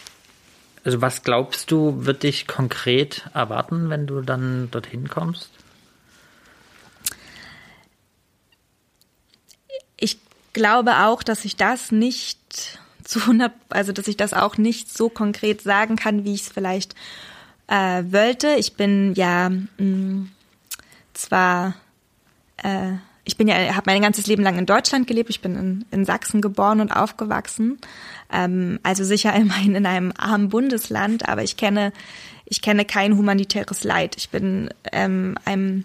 also 0.85 1.01
was 1.01 1.23
glaubst 1.23 1.71
du, 1.71 2.05
wird 2.05 2.23
dich 2.23 2.47
konkret 2.47 3.29
erwarten, 3.35 3.89
wenn 3.89 4.07
du 4.07 4.21
dann 4.21 4.71
dorthin 4.71 5.09
kommst? 5.09 5.51
Ich 9.97 10.19
glaube 10.53 11.07
auch, 11.07 11.23
dass 11.23 11.45
ich 11.45 11.57
das 11.57 11.91
nicht 11.91 12.79
zu 13.05 13.21
100, 13.21 13.53
also 13.69 13.93
dass 13.93 14.09
ich 14.09 14.17
das 14.17 14.33
auch 14.33 14.57
nicht 14.57 14.93
so 14.93 15.09
konkret 15.09 15.63
sagen 15.63 15.97
kann, 15.97 16.25
wie 16.25 16.35
ich 16.35 16.43
es 16.43 16.49
vielleicht 16.49 16.95
äh, 17.67 18.03
wollte. 18.09 18.55
Ich 18.59 18.75
bin 18.75 19.15
ja 19.15 19.51
mh, 19.51 19.63
mm, 19.79 20.31
zwar 21.13 21.75
äh, 22.59 22.95
ich 23.25 23.37
bin 23.37 23.49
ja, 23.49 23.75
habe 23.75 23.91
mein 23.91 24.03
ganzes 24.03 24.27
Leben 24.27 24.43
lang 24.43 24.59
in 24.59 24.67
Deutschland 24.67 25.07
gelebt. 25.07 25.31
Ich 25.31 25.41
bin 25.41 25.57
in, 25.57 25.85
in 25.91 26.05
Sachsen 26.05 26.43
geboren 26.43 26.81
und 26.81 26.91
aufgewachsen. 26.93 27.79
Ähm, 28.31 28.79
also 28.83 29.05
sicher 29.05 29.35
immerhin 29.35 29.75
in 29.75 29.87
einem 29.87 30.13
armen 30.17 30.51
Bundesland, 30.51 31.29
aber 31.29 31.43
ich 31.43 31.57
kenne, 31.57 31.93
ich 32.45 32.61
kenne 32.61 32.85
kein 32.85 33.17
humanitäres 33.17 33.85
Leid. 33.85 34.17
Ich 34.19 34.29
bin 34.29 34.69
ähm, 34.93 35.37
einem 35.45 35.85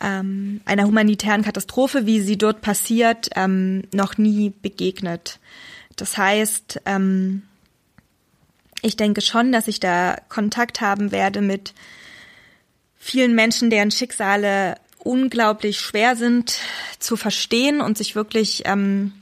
ähm, 0.00 0.60
einer 0.64 0.84
humanitären 0.84 1.42
Katastrophe, 1.42 2.06
wie 2.06 2.20
sie 2.20 2.36
dort 2.36 2.62
passiert, 2.62 3.30
ähm, 3.36 3.82
noch 3.92 4.18
nie 4.18 4.50
begegnet. 4.50 5.38
Das 5.96 6.16
heißt, 6.16 6.80
ähm, 6.86 7.42
ich 8.82 8.96
denke 8.96 9.20
schon, 9.20 9.52
dass 9.52 9.68
ich 9.68 9.80
da 9.80 10.16
Kontakt 10.28 10.80
haben 10.80 11.12
werde 11.12 11.40
mit 11.40 11.74
vielen 12.96 13.34
Menschen, 13.34 13.70
deren 13.70 13.90
Schicksale 13.90 14.76
unglaublich 14.98 15.80
schwer 15.80 16.16
sind 16.16 16.58
zu 16.98 17.16
verstehen 17.16 17.80
und 17.80 17.98
sich 17.98 18.14
wirklich 18.14 18.62
ähm, 18.64 19.12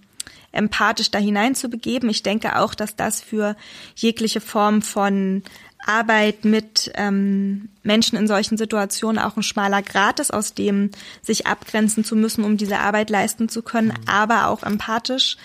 empathisch 0.53 1.11
da 1.11 1.19
hineinzubegeben. 1.19 2.09
Ich 2.09 2.23
denke 2.23 2.59
auch, 2.59 2.75
dass 2.75 2.97
das 2.97 3.21
für 3.21 3.57
jegliche 3.97 4.41
Form 4.41 4.83
von 4.83 5.43
Arbeit 5.85 6.45
mit 6.45 6.93
ähm, 6.95 7.69
Menschen 7.83 8.17
in 8.17 8.29
solchen 8.29 8.57
Situationen 8.57 9.21
auch 9.21 9.37
ein 9.37 9.43
schmaler 9.43 9.83
Grat 9.83 10.21
ist, 10.21 10.33
aus 10.33 10.55
dem 10.55 10.91
sich 11.23 11.47
abgrenzen 11.47 12.05
zu 12.05 12.15
müssen, 12.15 12.45
um 12.45 12.57
diese 12.57 12.79
Arbeit 12.79 13.11
leisten 13.11 13.49
zu 13.49 13.63
können, 13.63 13.89
mhm. 13.89 14.09
aber 14.09 14.47
auch 14.49 14.63
empathisch 14.63 15.37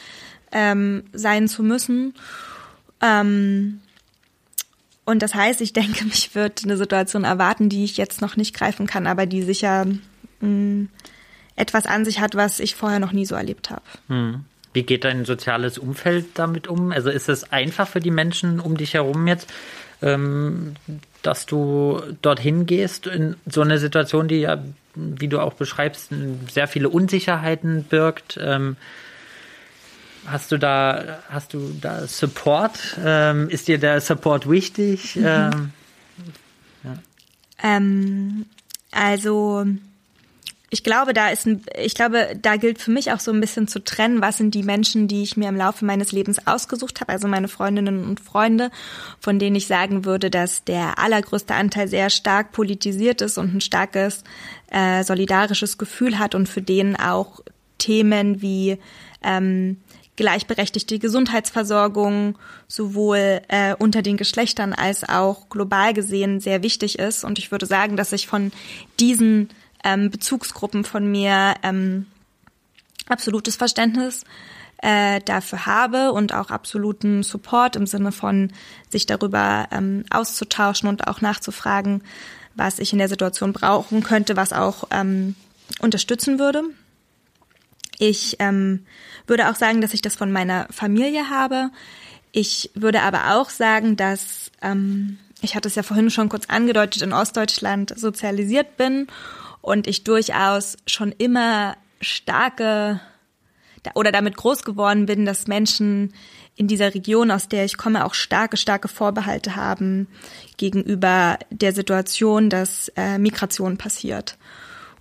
ähm, 0.51 1.03
sein 1.13 1.47
zu 1.47 1.63
müssen. 1.63 2.13
Ähm, 3.01 3.81
und 5.05 5.21
das 5.21 5.35
heißt, 5.35 5.61
ich 5.61 5.73
denke, 5.73 6.05
mich 6.05 6.35
wird 6.35 6.63
eine 6.63 6.77
Situation 6.77 7.23
erwarten, 7.23 7.69
die 7.69 7.83
ich 7.83 7.97
jetzt 7.97 8.21
noch 8.21 8.35
nicht 8.35 8.55
greifen 8.55 8.87
kann, 8.87 9.07
aber 9.07 9.25
die 9.25 9.41
sicher 9.43 9.85
mh, 10.41 10.87
etwas 11.55 11.85
an 11.85 12.05
sich 12.05 12.19
hat, 12.19 12.35
was 12.35 12.59
ich 12.59 12.75
vorher 12.75 12.99
noch 12.99 13.11
nie 13.11 13.25
so 13.25 13.35
erlebt 13.35 13.69
habe. 13.69 13.81
Hm. 14.07 14.45
Wie 14.73 14.83
geht 14.83 15.05
dein 15.05 15.25
soziales 15.25 15.77
Umfeld 15.77 16.27
damit 16.35 16.67
um? 16.67 16.91
Also 16.91 17.09
ist 17.09 17.29
es 17.29 17.51
einfach 17.51 17.87
für 17.87 17.99
die 17.99 18.11
Menschen 18.11 18.59
um 18.59 18.77
dich 18.77 18.93
herum 18.93 19.25
jetzt, 19.27 19.51
ähm, 20.03 20.75
dass 21.23 21.47
du 21.47 21.99
dorthin 22.21 22.67
gehst 22.67 23.07
in 23.07 23.37
so 23.47 23.61
eine 23.61 23.79
Situation, 23.79 24.27
die 24.27 24.41
ja, 24.41 24.63
wie 24.93 25.29
du 25.29 25.39
auch 25.39 25.53
beschreibst, 25.53 26.11
sehr 26.51 26.67
viele 26.67 26.89
Unsicherheiten 26.89 27.85
birgt? 27.85 28.37
Ähm, 28.39 28.77
hast 30.27 30.51
du 30.51 30.57
da, 30.57 31.19
hast 31.29 31.53
du 31.53 31.73
da 31.81 32.05
Support? 32.07 32.97
Ähm, 33.03 33.49
ist 33.49 33.67
dir 33.67 33.77
der 33.77 34.01
Support 34.01 34.49
wichtig? 34.49 35.15
Mhm. 35.15 35.25
Ähm, 35.25 35.71
ja. 36.83 36.97
Ähm, 37.63 38.45
also 38.91 39.65
ich 40.69 40.83
glaube, 40.83 41.13
da 41.13 41.29
ist 41.29 41.47
ein, 41.47 41.63
ich 41.81 41.95
glaube, 41.95 42.37
da 42.41 42.57
gilt 42.57 42.81
für 42.81 42.91
mich 42.91 43.13
auch 43.13 43.21
so 43.21 43.31
ein 43.31 43.39
bisschen 43.39 43.69
zu 43.69 43.81
trennen, 43.81 44.21
was 44.21 44.37
sind 44.37 44.53
die 44.53 44.63
Menschen, 44.63 45.07
die 45.07 45.23
ich 45.23 45.37
mir 45.37 45.47
im 45.47 45.55
Laufe 45.55 45.85
meines 45.85 46.11
Lebens 46.11 46.45
ausgesucht 46.45 46.99
habe, 46.99 47.13
also 47.13 47.29
meine 47.29 47.47
Freundinnen 47.47 48.03
und 48.03 48.19
Freunde, 48.19 48.69
von 49.19 49.39
denen 49.39 49.55
ich 49.55 49.67
sagen 49.67 50.03
würde, 50.03 50.29
dass 50.29 50.65
der 50.65 50.99
allergrößte 50.99 51.55
Anteil 51.55 51.87
sehr 51.87 52.09
stark 52.09 52.51
politisiert 52.51 53.21
ist 53.21 53.37
und 53.37 53.55
ein 53.55 53.61
starkes 53.61 54.25
äh, 54.69 55.05
solidarisches 55.05 55.77
Gefühl 55.77 56.19
hat 56.19 56.35
und 56.35 56.49
für 56.49 56.61
denen 56.61 56.97
auch 56.97 57.39
Themen 57.77 58.41
wie 58.41 58.77
ähm, 59.23 59.77
gleichberechtigte 60.17 60.99
Gesundheitsversorgung 60.99 62.37
sowohl 62.67 63.41
äh, 63.47 63.75
unter 63.77 64.01
den 64.01 64.17
Geschlechtern 64.17 64.73
als 64.73 65.07
auch 65.07 65.47
global 65.49 65.93
gesehen 65.93 66.41
sehr 66.41 66.63
wichtig 66.63 66.99
ist. 66.99 67.23
Und 67.23 67.39
ich 67.39 67.51
würde 67.51 67.65
sagen, 67.65 67.95
dass 67.95 68.11
ich 68.11 68.27
von 68.27 68.51
diesen 68.99 69.49
ähm, 69.83 70.09
Bezugsgruppen 70.09 70.83
von 70.83 71.09
mir 71.09 71.55
ähm, 71.63 72.07
absolutes 73.07 73.55
Verständnis 73.55 74.25
äh, 74.81 75.21
dafür 75.21 75.65
habe 75.65 76.11
und 76.11 76.33
auch 76.33 76.49
absoluten 76.49 77.23
Support 77.23 77.75
im 77.75 77.87
Sinne 77.87 78.11
von 78.11 78.51
sich 78.89 79.05
darüber 79.05 79.67
ähm, 79.71 80.03
auszutauschen 80.09 80.89
und 80.89 81.07
auch 81.07 81.21
nachzufragen, 81.21 82.03
was 82.55 82.79
ich 82.79 82.91
in 82.91 82.99
der 82.99 83.09
Situation 83.09 83.53
brauchen 83.53 84.03
könnte, 84.03 84.35
was 84.35 84.51
auch 84.51 84.85
ähm, 84.91 85.35
unterstützen 85.79 86.39
würde. 86.39 86.63
Ich 87.99 88.37
ähm, 88.39 88.85
würde 89.25 89.49
auch 89.49 89.55
sagen, 89.55 89.81
dass 89.81 89.93
ich 89.93 90.01
das 90.01 90.15
von 90.15 90.31
meiner 90.31 90.67
Familie 90.69 91.29
habe. 91.29 91.71
Ich 92.31 92.69
würde 92.75 93.01
aber 93.01 93.35
auch 93.35 93.49
sagen, 93.49 93.95
dass 93.95 94.51
ähm, 94.61 95.17
ich 95.41 95.55
hatte 95.55 95.67
es 95.67 95.75
ja 95.75 95.83
vorhin 95.83 96.09
schon 96.09 96.29
kurz 96.29 96.45
angedeutet, 96.47 97.01
in 97.01 97.13
Ostdeutschland 97.13 97.97
sozialisiert 97.97 98.77
bin 98.77 99.07
und 99.61 99.87
ich 99.87 100.03
durchaus 100.03 100.77
schon 100.87 101.11
immer 101.11 101.75
starke 102.01 102.99
oder 103.95 104.11
damit 104.11 104.35
groß 104.35 104.63
geworden 104.63 105.05
bin, 105.05 105.25
dass 105.25 105.47
Menschen 105.47 106.13
in 106.55 106.67
dieser 106.67 106.93
Region, 106.93 107.31
aus 107.31 107.47
der 107.47 107.65
ich 107.65 107.77
komme, 107.77 108.03
auch 108.03 108.15
starke, 108.15 108.57
starke 108.57 108.87
Vorbehalte 108.87 109.55
haben 109.55 110.07
gegenüber 110.57 111.37
der 111.51 111.71
Situation, 111.71 112.49
dass 112.49 112.91
äh, 112.95 113.19
Migration 113.19 113.77
passiert. 113.77 114.37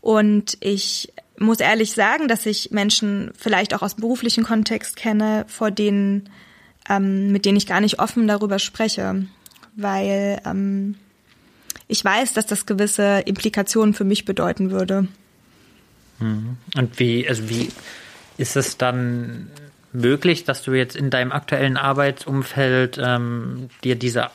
Und 0.02 0.58
ich 0.60 1.12
muss 1.38 1.60
ehrlich 1.60 1.92
sagen, 1.92 2.28
dass 2.28 2.46
ich 2.46 2.70
Menschen 2.70 3.30
vielleicht 3.38 3.74
auch 3.74 3.82
aus 3.82 3.94
beruflichen 3.94 4.44
Kontext 4.44 4.96
kenne, 4.96 5.44
vor 5.48 5.70
denen, 5.70 6.28
ähm, 6.88 7.32
mit 7.32 7.44
denen 7.44 7.56
ich 7.56 7.66
gar 7.66 7.80
nicht 7.80 7.98
offen 7.98 8.26
darüber 8.26 8.58
spreche, 8.58 9.26
weil 9.76 10.40
ähm, 10.44 10.96
ich 11.88 12.04
weiß, 12.04 12.32
dass 12.32 12.46
das 12.46 12.66
gewisse 12.66 13.20
Implikationen 13.26 13.94
für 13.94 14.04
mich 14.04 14.24
bedeuten 14.24 14.70
würde. 14.70 15.08
Mhm. 16.18 16.56
Und 16.74 16.98
wie, 16.98 17.28
also 17.28 17.48
wie 17.48 17.68
ist 18.38 18.56
es 18.56 18.76
dann 18.76 19.50
möglich, 19.92 20.44
dass 20.44 20.62
du 20.62 20.72
jetzt 20.72 20.96
in 20.96 21.10
deinem 21.10 21.32
aktuellen 21.32 21.76
Arbeitsumfeld 21.76 23.00
ähm, 23.02 23.68
dir 23.84 23.96
diese 23.96 24.30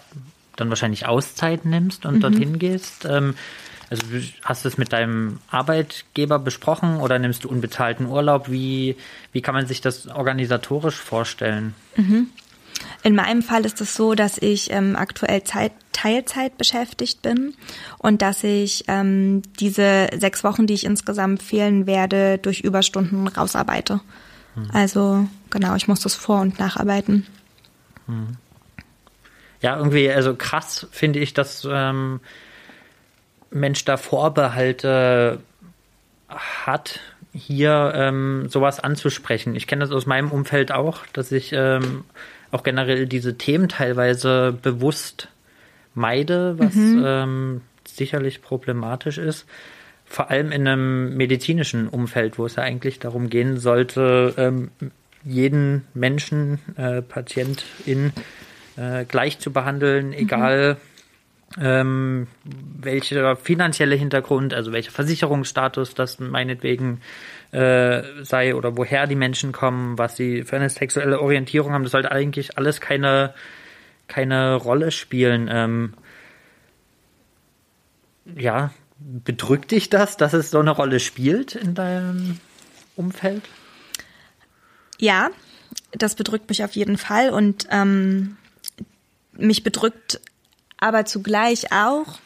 dann 0.56 0.70
wahrscheinlich 0.70 1.06
Auszeit 1.06 1.66
nimmst 1.66 2.06
und 2.06 2.16
mhm. 2.16 2.22
dorthin 2.22 2.60
gehst? 2.60 3.08
Also 3.92 4.06
hast 4.44 4.64
du 4.64 4.70
es 4.70 4.78
mit 4.78 4.94
deinem 4.94 5.40
Arbeitgeber 5.50 6.40
besprochen 6.40 7.02
oder 7.02 7.20
nimmst 7.20 7.44
du 7.44 7.50
unbezahlten 7.50 8.06
Urlaub? 8.06 8.50
Wie, 8.50 8.96
wie 9.34 9.42
kann 9.42 9.54
man 9.54 9.68
sich 9.68 9.82
das 9.82 10.08
organisatorisch 10.08 10.96
vorstellen? 10.96 11.76
Mhm. 11.98 12.28
In 13.04 13.16
meinem 13.16 13.42
Fall 13.42 13.66
ist 13.66 13.82
es 13.82 13.94
so, 13.94 14.16
dass 14.16 14.38
ich 14.38 14.72
ähm, 14.72 14.96
aktuell 14.96 15.44
Zeit, 15.44 15.74
Teilzeit 15.92 16.58
beschäftigt 16.58 17.22
bin 17.22 17.54
und 17.98 18.22
dass 18.22 18.46
ich 18.46 18.86
ähm, 18.88 19.42
diese 19.60 20.08
sechs 20.18 20.46
Wochen, 20.46 20.68
die 20.68 20.74
ich 20.74 20.86
insgesamt 20.86 21.44
fehlen 21.44 21.86
werde, 21.86 22.38
durch 22.38 22.62
Überstunden 22.62 23.28
rausarbeite. 23.28 24.00
Hm. 24.56 24.70
Also 24.72 25.28
genau, 25.50 25.76
ich 25.76 25.90
muss 25.90 26.00
das 26.00 26.16
vor- 26.16 26.40
und 26.40 26.60
nacharbeiten. 26.60 27.28
Hm. 28.06 28.38
Ja, 29.62 29.76
irgendwie, 29.76 30.10
also 30.10 30.34
krass 30.34 30.88
finde 30.92 31.20
ich, 31.20 31.34
dass 31.34 31.68
ähm, 31.70 32.22
Mensch 33.52 33.86
da 33.86 33.98
Vorbehalte 33.98 35.40
hat, 36.30 37.00
hier 37.34 37.94
ähm, 37.96 38.48
sowas 38.50 38.80
anzusprechen. 38.80 39.56
Ich 39.56 39.68
kenne 39.68 39.82
das 39.82 39.92
aus 39.92 40.06
meinem 40.06 40.32
Umfeld 40.32 40.72
auch, 40.72 41.06
dass 41.14 41.32
ich 41.32 41.52
ähm, 41.54 42.04
auch 42.52 42.64
generell 42.64 43.06
diese 43.08 43.38
Themen 43.38 43.70
teilweise 43.70 44.58
bewusst 44.62 45.30
meide, 45.94 46.60
was 46.60 46.76
mhm. 46.76 47.04
ähm, 47.06 47.62
sicherlich 47.86 48.42
problematisch 48.42 49.18
ist. 49.18 49.46
Vor 50.06 50.30
allem 50.30 50.52
in 50.52 50.68
einem 50.68 51.16
medizinischen 51.16 51.88
Umfeld, 51.88 52.38
wo 52.38 52.46
es 52.46 52.58
ja 52.58 52.64
eigentlich 52.64 53.00
darum 53.00 53.30
gehen 53.30 53.58
sollte, 53.58 54.34
ähm, 54.38 54.72
jeden 55.24 55.86
Menschen, 55.94 56.60
äh, 56.76 57.02
Patientin 57.02 58.12
äh, 58.76 59.06
gleich 59.06 59.40
zu 59.40 59.54
behandeln, 59.54 60.08
mhm. 60.08 60.14
egal 60.14 60.74
mhm. 60.74 60.91
Ähm, 61.60 62.28
welcher 62.44 63.36
finanzielle 63.36 63.96
Hintergrund, 63.96 64.54
also 64.54 64.72
welcher 64.72 64.92
Versicherungsstatus 64.92 65.94
das 65.94 66.20
meinetwegen 66.20 67.02
äh, 67.52 68.04
sei 68.24 68.56
oder 68.56 68.78
woher 68.78 69.08
die 69.08 69.16
Menschen 69.16 69.52
kommen, 69.52 69.98
was 69.98 70.16
sie 70.16 70.44
für 70.44 70.56
eine 70.56 70.70
sexuelle 70.70 71.20
Orientierung 71.20 71.74
haben. 71.74 71.84
Das 71.84 71.92
sollte 71.92 72.12
eigentlich 72.12 72.58
alles 72.58 72.80
keine, 72.80 73.34
keine 74.08 74.56
Rolle 74.56 74.92
spielen. 74.92 75.50
Ähm, 75.52 75.94
ja, 78.36 78.72
bedrückt 79.00 79.72
dich 79.72 79.90
das, 79.90 80.16
dass 80.18 80.34
es 80.34 80.52
so 80.52 80.60
eine 80.60 80.72
Rolle 80.72 81.00
spielt 81.00 81.56
in 81.56 81.76
deinem 81.76 82.40
Umfeld? 82.96 83.44
Ja, 85.00 85.32
das 85.92 86.16
bedrückt 86.16 86.48
mich 86.50 86.64
auf 86.64 86.74
jeden 86.74 86.98
Fall 86.98 87.32
und 87.32 87.68
ähm, 87.72 88.38
mich 89.34 89.64
bedrückt 89.64 90.22
aber 90.82 91.06
zugleich 91.06 91.72
auch, 91.72 92.20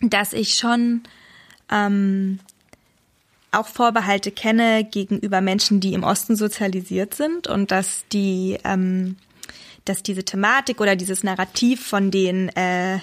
dass 0.00 0.32
ich 0.32 0.54
schon 0.54 1.02
ähm, 1.70 2.40
auch 3.52 3.68
Vorbehalte 3.68 4.32
kenne 4.32 4.82
gegenüber 4.82 5.40
Menschen, 5.40 5.78
die 5.78 5.92
im 5.92 6.02
Osten 6.02 6.34
sozialisiert 6.34 7.14
sind 7.14 7.46
und 7.46 7.70
dass 7.70 8.04
die, 8.10 8.58
ähm, 8.64 9.16
dass 9.84 10.02
diese 10.02 10.24
Thematik 10.24 10.80
oder 10.80 10.96
dieses 10.96 11.22
Narrativ 11.22 11.86
von 11.86 12.10
den 12.10 12.48
äh, 12.56 12.98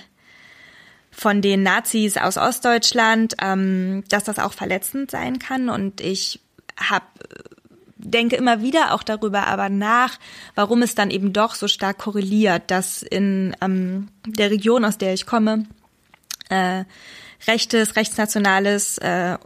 von 1.11 1.41
den 1.41 1.63
Nazis 1.63 2.17
aus 2.17 2.37
Ostdeutschland, 2.37 3.35
ähm, 3.41 4.03
dass 4.09 4.23
das 4.23 4.39
auch 4.39 4.53
verletzend 4.53 5.11
sein 5.11 5.37
kann. 5.39 5.69
Und 5.69 6.01
ich 6.01 6.39
habe 6.77 7.05
denke 7.99 8.35
immer 8.37 8.61
wieder 8.61 8.93
auch 8.93 9.03
darüber 9.03 9.47
aber 9.47 9.69
nach, 9.69 10.17
warum 10.55 10.81
es 10.81 10.95
dann 10.95 11.11
eben 11.11 11.33
doch 11.33 11.53
so 11.53 11.67
stark 11.67 11.97
korreliert, 11.99 12.71
dass 12.71 13.03
in 13.03 13.55
ähm, 13.61 14.07
der 14.25 14.49
Region, 14.51 14.85
aus 14.85 14.97
der 14.97 15.13
ich 15.13 15.25
komme, 15.25 15.65
äh, 16.49 16.85
rechtes, 17.47 17.95
rechtsnationales 17.95 18.97
äh, 18.99 19.37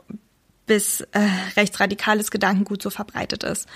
bis 0.65 1.01
äh, 1.01 1.27
rechtsradikales 1.57 2.31
Gedankengut 2.31 2.81
so 2.81 2.89
verbreitet 2.89 3.43
ist. 3.43 3.67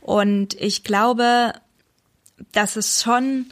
Und 0.00 0.54
ich 0.54 0.82
glaube, 0.82 1.52
dass 2.52 2.76
es 2.76 3.02
schon 3.02 3.46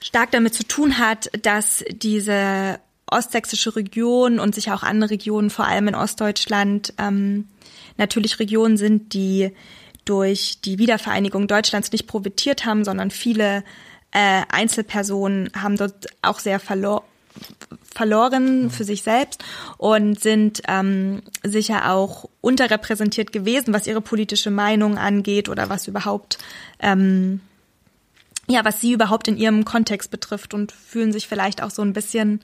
stark 0.00 0.30
damit 0.30 0.54
zu 0.54 0.66
tun 0.66 0.98
hat, 0.98 1.30
dass 1.42 1.84
diese 1.90 2.80
ostsächsische 3.06 3.76
Region 3.76 4.38
und 4.38 4.54
sicher 4.54 4.74
auch 4.74 4.82
andere 4.82 5.10
Regionen, 5.10 5.50
vor 5.50 5.66
allem 5.66 5.88
in 5.88 5.94
Ostdeutschland, 5.94 6.94
ähm, 6.96 7.48
natürlich 7.96 8.38
Regionen 8.38 8.76
sind, 8.76 9.12
die 9.14 9.52
durch 10.04 10.60
die 10.64 10.78
Wiedervereinigung 10.78 11.46
Deutschlands 11.46 11.92
nicht 11.92 12.06
profitiert 12.06 12.64
haben, 12.64 12.84
sondern 12.84 13.10
viele 13.10 13.64
äh, 14.12 14.42
Einzelpersonen 14.48 15.50
haben 15.54 15.76
dort 15.76 16.08
auch 16.22 16.38
sehr 16.38 16.58
verloren 16.58 17.02
verloren 17.94 18.70
für 18.70 18.84
sich 18.84 19.02
selbst 19.02 19.44
und 19.76 20.20
sind 20.20 20.62
ähm, 20.68 21.22
sicher 21.42 21.90
auch 21.92 22.28
unterrepräsentiert 22.40 23.32
gewesen, 23.32 23.72
was 23.72 23.86
ihre 23.86 24.00
politische 24.00 24.50
Meinung 24.50 24.98
angeht 24.98 25.48
oder 25.48 25.68
was 25.68 25.86
überhaupt 25.86 26.38
ähm, 26.80 27.40
ja, 28.48 28.64
was 28.64 28.80
sie 28.80 28.92
überhaupt 28.92 29.28
in 29.28 29.36
ihrem 29.36 29.64
Kontext 29.64 30.10
betrifft 30.10 30.54
und 30.54 30.72
fühlen 30.72 31.12
sich 31.12 31.28
vielleicht 31.28 31.62
auch 31.62 31.70
so 31.70 31.82
ein 31.82 31.92
bisschen 31.92 32.40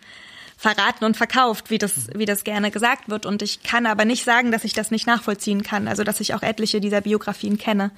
verraten 0.56 1.04
und 1.04 1.16
verkauft, 1.16 1.70
wie 1.70 1.78
das, 1.78 2.08
wie 2.14 2.24
das 2.24 2.44
gerne 2.44 2.70
gesagt 2.70 3.08
wird. 3.08 3.26
Und 3.26 3.42
ich 3.42 3.62
kann 3.62 3.86
aber 3.86 4.04
nicht 4.04 4.24
sagen, 4.24 4.50
dass 4.50 4.64
ich 4.64 4.72
das 4.72 4.90
nicht 4.90 5.06
nachvollziehen 5.06 5.62
kann, 5.62 5.86
also 5.86 6.02
dass 6.02 6.20
ich 6.20 6.34
auch 6.34 6.42
etliche 6.42 6.80
dieser 6.80 7.02
Biografien 7.02 7.58
kenne. 7.58 7.90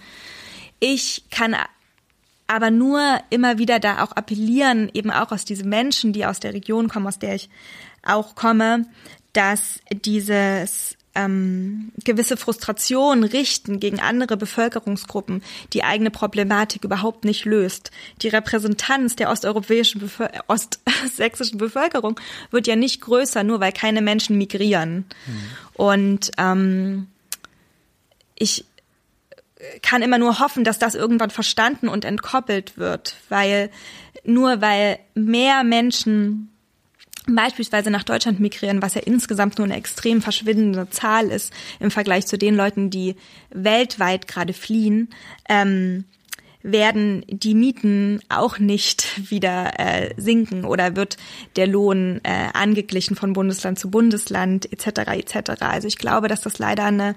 Ich 0.81 1.25
kann 1.31 1.57
aber 2.49 2.71
nur 2.71 3.21
immer 3.31 3.59
wieder 3.59 3.79
da 3.79 4.03
auch 4.03 4.13
appellieren, 4.13 4.91
eben 4.93 5.11
auch 5.11 5.31
aus 5.31 5.45
diesen 5.45 5.69
Menschen, 5.69 6.13
die 6.13 6.27
aus 6.27 6.41
der 6.41 6.55
Region 6.55 6.89
kommen, 6.89 7.07
aus 7.07 7.19
der 7.19 7.35
ich 7.35 7.49
auch 8.03 8.35
komme, 8.35 8.87
dass 9.33 9.81
dieses 9.93 10.98
ähm, 11.19 11.91
gewisse 12.05 12.37
Frustration 12.37 13.25
richten 13.25 13.81
gegen 13.81 13.99
andere 13.99 14.37
Bevölkerungsgruppen 14.37 15.43
die 15.73 15.83
eigene 15.83 16.11
Problematik 16.11 16.85
überhaupt 16.85 17.25
nicht 17.25 17.45
löst. 17.45 17.91
Die 18.23 18.29
Repräsentanz 18.29 19.17
der 19.17 19.31
osteuropäischen, 19.31 20.01
Bevölker 20.01 20.45
ostsächsischen 20.47 21.59
Bevölkerung 21.59 22.21
wird 22.51 22.67
ja 22.67 22.77
nicht 22.77 23.01
größer, 23.01 23.43
nur 23.43 23.61
weil 23.61 23.73
keine 23.73 24.01
Menschen 24.01 24.39
migrieren. 24.39 25.07
Mhm. 25.27 25.43
Und 25.75 26.31
ähm, 26.39 27.09
ich 28.37 28.65
kann 29.83 30.03
immer 30.03 30.19
nur 30.19 30.39
hoffen, 30.39 30.63
dass 30.63 30.79
das 30.79 30.95
irgendwann 30.95 31.31
verstanden 31.31 31.89
und 31.89 32.05
entkoppelt 32.05 32.79
wird, 32.79 33.17
weil 33.29 33.71
nur 34.25 34.61
weil 34.61 35.01
mehr 35.15 35.65
Menschen 35.65 36.51
beispielsweise 37.35 37.91
nach 37.91 38.05
Deutschland 38.05 38.41
migrieren, 38.41 38.83
was 38.83 38.95
ja 38.95 39.03
insgesamt 39.03 39.59
nur 39.59 39.67
eine 39.67 39.77
extrem 39.77 40.23
verschwindende 40.23 40.89
Zahl 40.91 41.27
ist 41.31 41.53
im 41.81 41.91
Vergleich 41.91 42.27
zu 42.27 42.39
den 42.39 42.55
Leuten, 42.55 42.91
die 42.91 43.17
weltweit 43.51 44.29
gerade 44.29 44.53
fliehen, 44.53 45.11
ähm, 45.49 46.05
werden 46.63 47.25
die 47.29 47.55
Mieten 47.55 48.21
auch 48.29 48.59
nicht 48.59 49.07
wieder 49.31 49.79
äh, 49.79 50.15
sinken 50.17 50.65
oder 50.65 50.97
wird 50.97 51.17
der 51.57 51.67
Lohn 51.67 52.21
äh, 52.25 52.49
angeglichen 52.53 53.17
von 53.17 53.33
Bundesland 53.33 53.79
zu 53.79 53.91
Bundesland 53.91 54.71
etc. 54.73 55.11
etc. 55.13 55.63
Also 55.63 55.89
ich 55.89 55.99
glaube, 55.99 56.29
dass 56.29 56.41
das 56.41 56.59
leider 56.59 56.85
eine 56.85 57.15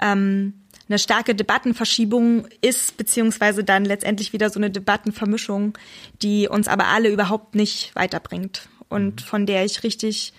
ähm, 0.00 0.54
eine 0.86 0.98
starke 0.98 1.34
Debattenverschiebung 1.34 2.46
ist, 2.60 2.98
beziehungsweise 2.98 3.64
dann 3.64 3.86
letztendlich 3.86 4.34
wieder 4.34 4.50
so 4.50 4.58
eine 4.58 4.70
Debattenvermischung, 4.70 5.78
die 6.20 6.46
uns 6.46 6.68
aber 6.68 6.88
alle 6.88 7.08
überhaupt 7.08 7.54
nicht 7.54 7.94
weiterbringt 7.94 8.68
und 8.88 9.22
mhm. 9.22 9.24
von 9.24 9.46
der 9.46 9.64
ich 9.64 9.82
richtig 9.82 10.32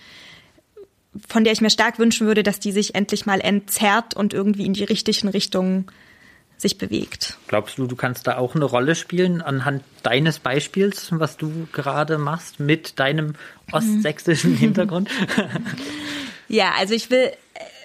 von 1.28 1.44
der 1.44 1.52
ich 1.54 1.62
mir 1.62 1.70
stark 1.70 1.98
wünschen 1.98 2.26
würde, 2.26 2.42
dass 2.42 2.60
die 2.60 2.72
sich 2.72 2.94
endlich 2.94 3.24
mal 3.24 3.40
entzerrt 3.40 4.14
und 4.14 4.34
irgendwie 4.34 4.66
in 4.66 4.74
die 4.74 4.84
richtigen 4.84 5.28
Richtungen 5.28 5.86
sich 6.58 6.78
bewegt. 6.78 7.38
Glaubst 7.48 7.78
du, 7.78 7.86
du 7.86 7.96
kannst 7.96 8.26
da 8.26 8.38
auch 8.38 8.54
eine 8.54 8.64
Rolle 8.64 8.94
spielen 8.94 9.42
anhand 9.42 9.82
deines 10.02 10.38
Beispiels, 10.38 11.08
was 11.10 11.36
du 11.36 11.68
gerade 11.72 12.18
machst 12.18 12.60
mit 12.60 12.98
deinem 12.98 13.34
ostsächsischen 13.72 14.54
Hintergrund? 14.56 15.10
ja, 16.48 16.72
also 16.78 16.94
ich 16.94 17.10
will 17.10 17.30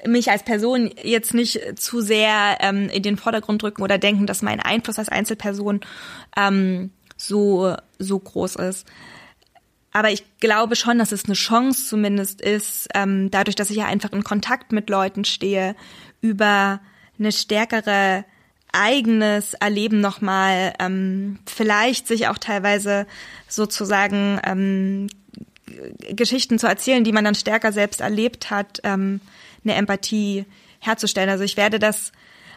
mich 0.06 0.32
als 0.32 0.44
Person 0.44 0.90
jetzt 1.04 1.34
nicht 1.34 1.80
zu 1.80 2.02
sehr 2.02 2.58
ähm, 2.62 2.90
in 2.90 3.04
den 3.04 3.18
Vordergrund 3.18 3.62
drücken 3.62 3.82
oder 3.82 3.98
denken, 3.98 4.26
dass 4.26 4.42
mein 4.42 4.60
Einfluss 4.60 5.00
als 5.00 5.10
Einzelperson 5.10 5.82
ähm, 6.38 6.92
so 7.18 7.76
so 8.00 8.20
groß 8.20 8.56
ist. 8.56 8.88
Aber 9.94 10.12
ich 10.12 10.24
glaube 10.40 10.76
schon, 10.76 11.00
dass 11.00 11.12
es 11.12 11.26
eine 11.26 11.34
Chance 11.34 11.88
zumindest 11.88 12.42
ist, 12.42 12.88
ähm, 12.94 13.30
dadurch, 13.30 13.56
dass 13.56 13.70
ich 13.70 13.78
ja 13.78 13.86
einfach 13.86 14.12
in 14.14 14.24
Kontakt 14.24 14.72
mit 14.72 14.90
Leuten 14.90 15.26
stehe, 15.26 15.76
über 16.22 16.80
eine 17.20 17.32
stärkere 17.32 18.24
eigenes 18.72 19.54
Erleben 19.56 20.00
nochmal, 20.00 20.74
ähm, 20.80 21.40
vielleicht 21.46 22.08
sich 22.08 22.28
auch 22.28 22.38
teilweise 22.38 23.06
sozusagen 23.50 24.40
ähm, 24.44 25.08
Geschichten 26.10 26.58
zu 26.58 26.68
erzählen, 26.68 27.04
die 27.04 27.12
man 27.12 27.26
dann 27.26 27.36
stärker 27.36 27.72
selbst 27.72 28.02
erlebt 28.02 28.50
hat, 28.50 28.80
ähm, 28.84 29.20
eine 29.64 29.76
Empathie 29.76 30.46
herzustellen. 30.80 31.30
Also 31.30 31.44
ich 31.44 31.58
werde 31.58 31.80
das 31.80 32.12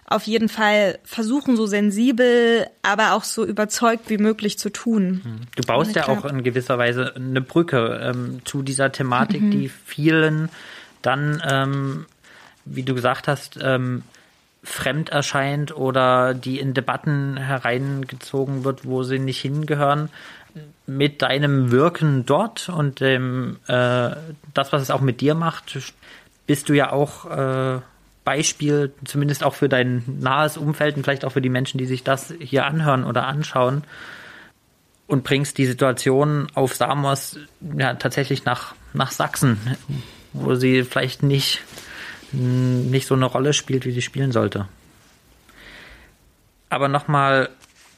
auf 0.07 0.25
jeden 0.25 0.49
Fall 0.49 0.99
versuchen, 1.05 1.57
so 1.57 1.67
sensibel, 1.67 2.67
aber 2.83 3.13
auch 3.15 3.25
so 3.25 3.45
überzeugt 3.45 4.11
wie 4.11 4.19
möglich 4.19 4.59
zu 4.59 4.71
tun. 4.71 5.47
Du 5.57 5.63
baust 5.63 5.97
ja 5.97 6.09
auch 6.09 6.25
in 6.27 6.43
gewisser 6.43 6.77
Weise 6.79 7.15
eine 7.17 7.41
Brücke 7.41 8.01
ähm, 8.03 8.43
zu 8.45 8.63
dieser 8.63 8.93
Thematik, 8.93 9.43
mhm. 9.43 9.51
die 9.51 9.69
vielen 9.69 10.51
dann, 11.01 11.43
ähm, 11.49 12.07
wie 12.65 12.83
du 12.83 12.95
gesagt 12.95 13.29
hast, 13.29 13.59
ähm, 13.63 14.03
fremd 14.63 15.11
erscheint 15.11 15.77
oder 15.77 16.35
die 16.35 16.59
in 16.59 16.75
Debatten 16.75 17.37
hereingezogen 17.37 18.65
wird, 18.65 18.85
wo 18.85 19.03
sie 19.03 19.19
nicht 19.19 19.41
hingehören. 19.41 20.09
Mit 20.87 21.23
deinem 21.23 21.71
Wirken 21.71 22.27
dort 22.27 22.69
und 22.69 23.01
dem 23.01 23.57
äh, 23.67 24.11
das, 24.55 24.73
was 24.73 24.83
es 24.83 24.91
auch 24.91 25.01
mit 25.01 25.21
dir 25.21 25.35
macht, 25.35 25.79
bist 26.47 26.69
du 26.69 26.75
ja 26.75 26.93
auch 26.93 27.25
äh, 27.31 27.81
Beispiel, 28.25 28.93
zumindest 29.05 29.45
auch 29.45 29.55
für 29.55 29.69
dein 29.69 30.03
nahes 30.21 30.57
Umfeld 30.57 30.97
und 30.97 31.05
vielleicht 31.05 31.25
auch 31.25 31.33
für 31.33 31.43
die 31.43 31.51
Menschen, 31.51 31.79
die 31.79 31.87
sich 31.87 32.05
das 32.05 32.33
hier 32.39 32.67
anhören 32.67 33.05
oder 33.05 33.27
anschauen 33.27 33.85
und 35.07 35.25
bringst 35.25 35.59
die 35.59 35.67
Situation 35.67 36.49
auf 36.55 36.75
Samos 36.75 37.39
ja 37.77 37.95
tatsächlich 37.95 38.45
nach, 38.45 38.75
nach 38.95 39.11
Sachsen, 39.11 39.59
wo 40.33 40.55
sie 40.55 40.83
vielleicht 40.83 41.23
nicht 41.23 41.63
nicht 42.35 43.07
so 43.07 43.15
eine 43.15 43.27
Rolle 43.27 43.53
spielt, 43.53 43.85
wie 43.85 43.93
sie 43.93 44.03
spielen 44.03 44.33
sollte. 44.33 44.67
Aber 46.69 46.89
nochmal 46.89 47.51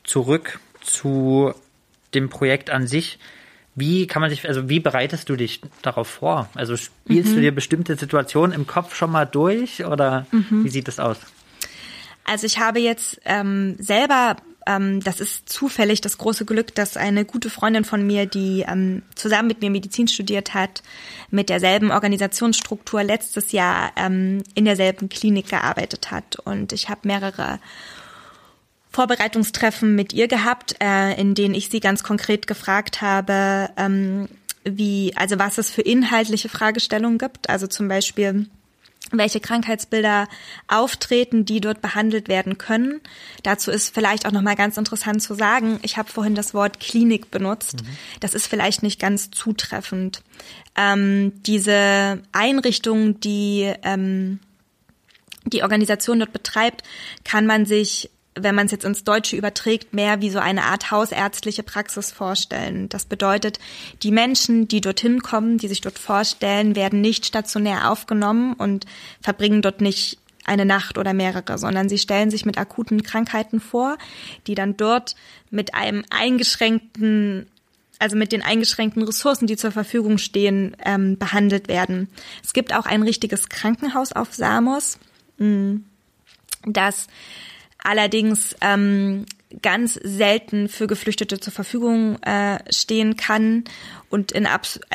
zurück 0.05 0.61
zu 0.83 1.55
dem 2.15 2.29
Projekt 2.29 2.71
an 2.71 2.87
sich. 2.87 3.19
Wie 3.77 4.07
kann 4.07 4.23
man 4.23 4.31
sich, 4.31 4.49
also 4.49 4.69
wie 4.69 4.81
bereitest 4.81 5.29
du 5.29 5.37
dich 5.37 5.61
darauf 5.83 6.09
vor? 6.09 6.49
Also 6.55 6.77
spielst 6.77 7.31
mhm. 7.31 7.35
du 7.35 7.41
dir 7.43 7.55
bestimmte 7.55 7.97
Situationen 7.97 8.55
im 8.55 8.67
Kopf 8.67 8.95
schon 8.95 9.13
mal 9.13 9.27
durch 9.27 9.85
oder 9.85 10.27
mhm. 10.33 10.65
wie 10.65 10.71
sieht 10.71 10.89
das 10.89 10.99
aus? 10.99 11.19
Also 12.25 12.47
ich 12.47 12.59
habe 12.59 12.81
jetzt 12.81 13.21
ähm, 13.25 13.77
selber 13.79 14.37
ähm, 14.67 15.01
das 15.01 15.21
ist 15.21 15.49
zufällig 15.49 16.01
das 16.01 16.19
große 16.19 16.45
Glück, 16.45 16.75
dass 16.75 16.97
eine 16.97 17.25
gute 17.25 17.51
Freundin 17.51 17.85
von 17.85 18.05
mir, 18.05 18.27
die 18.27 18.65
ähm, 18.69 19.03
zusammen 19.15 19.49
mit 19.49 19.61
mir 19.61 19.71
Medizin 19.71 20.09
studiert 20.09 20.55
hat, 20.55 20.83
mit 21.31 21.49
derselben 21.49 21.93
Organisationsstruktur 21.93 23.05
letztes 23.05 23.53
Jahr 23.53 23.93
ähm, 23.97 24.43
in 24.55 24.65
derselben 24.65 25.09
Klinik 25.09 25.49
gearbeitet 25.49 26.11
hat. 26.11 26.37
Und 26.45 26.73
ich 26.73 26.89
habe 26.89 27.01
mehrere 27.05 27.61
Vorbereitungstreffen 28.97 29.95
mit 29.95 30.15
ihr 30.15 30.27
gehabt, 30.27 30.77
äh, 30.81 31.21
in 31.21 31.35
denen 31.35 31.55
ich 31.55 31.69
sie 31.69 31.81
ganz 31.81 32.03
konkret 32.03 32.47
gefragt 32.47 33.03
habe, 33.03 33.69
ähm, 33.77 34.27
wie, 34.65 35.13
also 35.17 35.39
was 35.39 35.59
es 35.59 35.71
für 35.71 35.83
inhaltliche 35.83 36.49
Fragestellungen 36.49 37.19
gibt. 37.19 37.51
Also 37.51 37.67
zum 37.67 37.89
Beispiel, 37.89 38.47
welche 39.13 39.39
Krankheitsbilder 39.39 40.29
auftreten, 40.67 41.45
die 41.45 41.61
dort 41.61 41.83
behandelt 41.83 42.29
werden 42.29 42.57
können. 42.57 43.03
Dazu 43.43 43.71
ist 43.71 43.95
vielleicht 43.95 44.25
auch 44.25 44.33
noch 44.33 44.41
mal 44.41 44.57
ganz 44.57 44.79
interessant 44.79 45.23
zu 45.23 45.35
sagen, 45.35 45.79
ich 45.83 45.99
habe 45.99 46.11
vorhin 46.11 46.35
das 46.35 46.55
Wort 46.55 46.81
Klinik 46.81 47.31
benutzt. 47.31 47.83
Mhm. 47.83 47.99
Das 48.21 48.33
ist 48.33 48.47
vielleicht 48.47 48.83
nicht 48.83 48.99
ganz 48.99 49.31
zutreffend. 49.31 50.23
Ähm, 50.75 51.35
diese 51.43 52.23
Einrichtung, 52.33 53.21
die 53.21 53.75
ähm, 53.83 54.41
die 55.45 55.63
Organisation 55.63 56.19
dort 56.19 56.33
betreibt, 56.33 56.83
kann 57.23 57.47
man 57.47 57.67
sich 57.67 58.11
wenn 58.39 58.55
man 58.55 58.67
es 58.67 58.73
jetzt 58.73 58.85
ins 58.85 59.05
Deutsche 59.05 59.37
überträgt, 59.37 59.95
mehr 59.95 60.21
wie 60.21 60.31
so 60.31 60.39
eine 60.39 60.65
Art 60.65 60.91
hausärztliche 60.91 61.63
Praxis 61.63 62.13
vorstellen. 62.13 62.89
Das 62.89 63.07
bedeutet, 63.07 63.59
die 64.03 64.13
Menschen, 64.13 64.69
die 64.69 64.81
dorthin 64.81 65.23
kommen, 65.23 65.59
die 65.59 65.69
sich 65.69 65.81
dort 65.81 65.99
vorstellen, 65.99 66.77
werden 66.77 67.01
nicht 67.01 67.27
stationär 67.27 67.91
aufgenommen 67.91 68.53
und 68.55 68.87
verbringen 69.21 69.63
dort 69.63 69.81
nicht 69.81 70.19
eine 70.45 70.65
Nacht 70.65 70.97
oder 70.99 71.13
mehrere, 71.13 71.59
sondern 71.59 71.89
sie 71.89 71.99
stellen 71.99 72.31
sich 72.31 72.47
mit 72.47 72.59
akuten 72.59 73.03
Krankheiten 73.03 73.59
vor, 73.59 73.99
die 74.47 74.55
dann 74.55 74.77
dort 74.77 75.17
mit 75.51 75.75
einem 75.75 76.05
eingeschränkten 76.11 77.47
also 77.99 78.15
mit 78.15 78.31
den 78.31 78.43
eingeschränkten 78.43 79.03
Ressourcen, 79.03 79.47
die 79.47 79.57
zur 79.57 79.73
Verfügung 79.73 80.19
stehen, 80.19 80.77
ähm, 80.85 81.17
behandelt 81.17 81.67
werden. 81.67 82.09
Es 82.45 82.53
gibt 82.53 82.75
auch 82.75 82.85
ein 82.85 83.03
richtiges 83.03 83.49
Krankenhaus 83.49 84.13
auf 84.13 84.35
Samos, 84.35 84.99
mm, 85.39 85.77
das 86.67 87.07
allerdings 87.87 88.57
ähm, 88.61 89.27
ganz 89.63 89.95
selten 89.95 90.69
für 90.69 90.87
Geflüchtete 90.87 91.39
zur 91.39 91.53
Verfügung 91.53 92.21
äh, 92.23 92.59
stehen 92.73 93.17
kann 93.17 93.65
und 94.11 94.33
in 94.33 94.49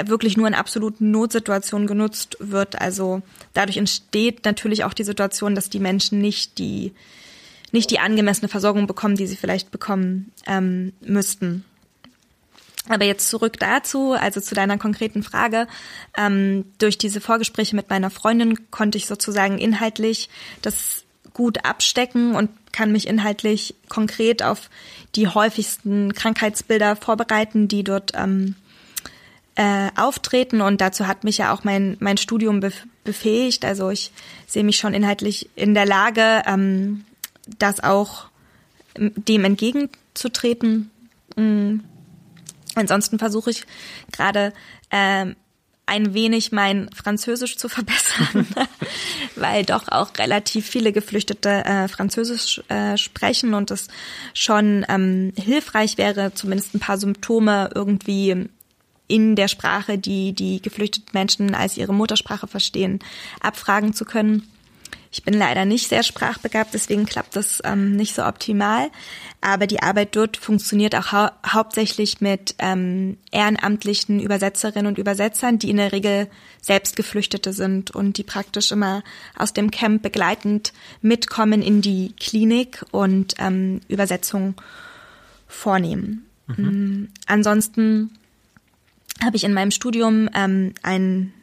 wirklich 0.06 0.38
nur 0.38 0.48
in 0.48 0.54
absoluten 0.54 1.10
Notsituationen 1.10 1.88
genutzt 1.88 2.38
wird. 2.40 2.80
Also 2.80 3.22
dadurch 3.54 3.78
entsteht 3.78 4.44
natürlich 4.46 4.84
auch 4.84 4.94
die 4.94 5.06
Situation, 5.06 5.56
dass 5.56 5.70
die 5.70 5.80
Menschen 5.80 6.20
nicht 6.20 6.58
die 6.58 6.94
nicht 7.74 7.90
die 7.90 8.00
angemessene 8.00 8.50
Versorgung 8.50 8.86
bekommen, 8.86 9.16
die 9.16 9.28
sie 9.28 9.38
vielleicht 9.38 9.72
bekommen 9.72 10.34
ähm, 10.46 10.92
müssten. 11.00 11.64
Aber 12.90 13.06
jetzt 13.06 13.30
zurück 13.30 13.58
dazu, 13.60 14.12
also 14.12 14.42
zu 14.42 14.56
deiner 14.56 14.78
konkreten 14.78 15.24
Frage. 15.24 15.68
Ähm, 16.18 16.66
durch 16.80 16.98
diese 16.98 17.22
Vorgespräche 17.22 17.78
mit 17.78 17.90
meiner 17.90 18.10
Freundin 18.10 18.70
konnte 18.72 18.98
ich 18.98 19.08
sozusagen 19.08 19.58
inhaltlich 19.58 20.28
das 20.62 21.06
gut 21.34 21.66
abstecken 21.66 22.36
und 22.36 22.50
kann 22.72 22.92
mich 22.92 23.08
inhaltlich 23.08 23.76
konkret 23.90 24.44
auf 24.44 24.70
die 25.16 25.28
häufigsten 25.28 26.14
Krankheitsbilder 26.14 26.96
vorbereiten, 26.96 27.68
die 27.68 27.84
dort 27.84 28.14
ähm, 28.16 28.56
äh, 29.56 29.90
auftreten. 29.96 30.62
Und 30.62 30.82
dazu 30.82 31.08
hat 31.08 31.24
mich 31.24 31.38
ja 31.38 31.54
auch 31.54 31.64
mein, 31.64 31.98
mein 32.00 32.18
Studium 32.18 32.62
befähigt. 33.04 33.66
Also 33.66 33.90
ich 33.90 34.12
sehe 34.48 34.64
mich 34.64 34.78
schon 34.78 34.94
inhaltlich 34.94 35.50
in 35.56 35.74
der 35.74 35.86
Lage, 35.86 36.44
ähm, 36.46 37.06
das 37.60 37.84
auch 37.84 38.26
ähm, 38.96 39.12
dem 39.16 39.44
entgegenzutreten. 39.44 40.92
Mhm. 41.36 41.84
Ansonsten 42.76 43.20
versuche 43.20 43.52
ich 43.52 43.66
gerade 44.14 44.54
ähm, 44.92 45.36
ein 45.86 46.14
wenig 46.14 46.52
mein 46.52 46.90
Französisch 46.94 47.58
zu 47.58 47.68
verbessern, 47.68 48.48
weil 49.36 49.66
doch 49.66 49.88
auch 49.90 50.12
relativ 50.18 50.68
viele 50.68 50.94
Geflüchtete 50.94 51.66
äh, 51.66 51.88
Französisch 51.88 52.62
äh, 52.70 52.98
sprechen 52.98 53.54
und 53.54 53.72
es 53.72 53.88
schon 54.34 54.86
ähm, 54.88 55.34
hilfreich 55.36 55.98
wäre, 55.98 56.34
zumindest 56.34 56.74
ein 56.74 56.80
paar 56.80 56.98
Symptome 56.98 57.70
irgendwie 57.76 58.48
in 59.08 59.36
der 59.36 59.50
Sprache, 59.50 59.98
die 59.98 60.32
die 60.34 60.62
geflüchteten 60.62 61.10
Menschen 61.12 61.54
als 61.54 61.76
ihre 61.76 61.94
Muttersprache 61.94 62.48
verstehen, 62.48 63.00
abfragen 63.42 63.94
zu 63.94 64.06
können. 64.06 64.48
Ich 65.14 65.24
bin 65.24 65.34
leider 65.34 65.66
nicht 65.66 65.90
sehr 65.90 66.04
sprachbegabt, 66.04 66.74
deswegen 66.74 67.06
klappt 67.06 67.36
das 67.36 67.62
ähm, 67.66 67.98
nicht 67.98 68.16
so 68.16 68.24
optimal. 68.24 68.90
Aber 69.42 69.68
die 69.68 69.82
Arbeit 69.82 70.16
dort 70.16 70.38
funktioniert 70.38 70.96
auch 70.96 71.12
hau 71.12 71.28
hauptsächlich 71.46 72.22
mit 72.22 72.56
ähm, 72.60 73.18
ehrenamtlichen 73.30 74.22
Übersetzerinnen 74.22 74.88
und 74.88 74.98
Übersetzern, 74.98 75.60
die 75.60 75.70
in 75.70 75.78
der 75.78 75.92
Regel 75.92 76.28
selbst 76.62 76.96
Geflüchtete 76.96 77.52
sind 77.52 77.92
und 77.92 78.18
die 78.18 78.24
praktisch 78.24 78.72
immer 78.72 79.04
aus 79.38 79.52
dem 79.52 79.70
Camp 79.70 80.02
begleitend 80.02 80.72
mitkommen 81.02 81.62
in 81.62 81.82
die 81.82 82.14
Klinik 82.18 82.86
und 82.92 83.36
ähm, 83.38 83.82
Übersetzung 83.90 84.56
vornehmen. 85.46 86.26
Mhm. 86.48 86.64
Mm, 86.66 87.10
ansonsten 87.26 88.12
habe 89.22 89.36
ich 89.36 89.44
in 89.44 89.54
meinem 89.54 89.72
Studium 89.72 90.30
ähm, 90.34 90.74
ein 90.84 91.34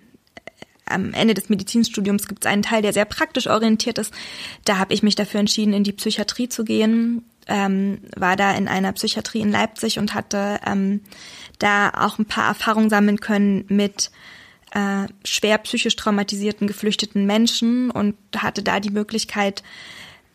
am 0.91 1.13
Ende 1.13 1.35
des 1.35 1.49
Medizinstudiums 1.49 2.27
gibt 2.27 2.45
es 2.45 2.51
einen 2.51 2.63
Teil, 2.63 2.83
der 2.83 2.93
sehr 2.93 3.05
praktisch 3.05 3.47
orientiert 3.47 3.99
ist. 3.99 4.13
Da 4.65 4.79
habe 4.79 4.95
ich 4.95 5.03
mich 5.03 5.15
dafür 5.15 5.41
entschieden, 5.41 5.73
in 5.73 5.85
die 5.85 5.93
Psychiatrie 5.93 6.49
zu 6.49 6.65
gehen. 6.65 7.25
Ähm, 7.47 8.01
war 8.17 8.37
da 8.37 8.53
in 8.53 8.69
einer 8.69 8.93
Psychiatrie 8.93 9.41
in 9.41 9.51
Leipzig 9.51 9.99
und 9.99 10.15
hatte 10.15 10.61
ähm, 10.67 11.01
da 11.59 11.91
auch 11.91 12.19
ein 12.19 12.27
paar 12.27 12.49
Erfahrungen 12.49 12.91
sammeln 12.91 13.21
können 13.21 13.65
mit 13.69 14.11
äh, 14.73 15.07
schwer 15.25 15.59
psychisch 15.59 15.97
traumatisierten 15.97 16.67
geflüchteten 16.67 17.25
Menschen 17.25 17.91
und 17.91 18.17
hatte 18.37 18.63
da 18.63 18.81
die 18.81 18.91
Möglichkeit, 18.91 19.63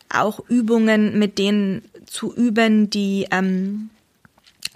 auch 0.08 0.40
Übungen 0.48 1.18
mit 1.18 1.38
denen 1.38 1.82
zu 2.06 2.34
üben, 2.34 2.90
die 2.90 3.26
ähm, 3.30 3.90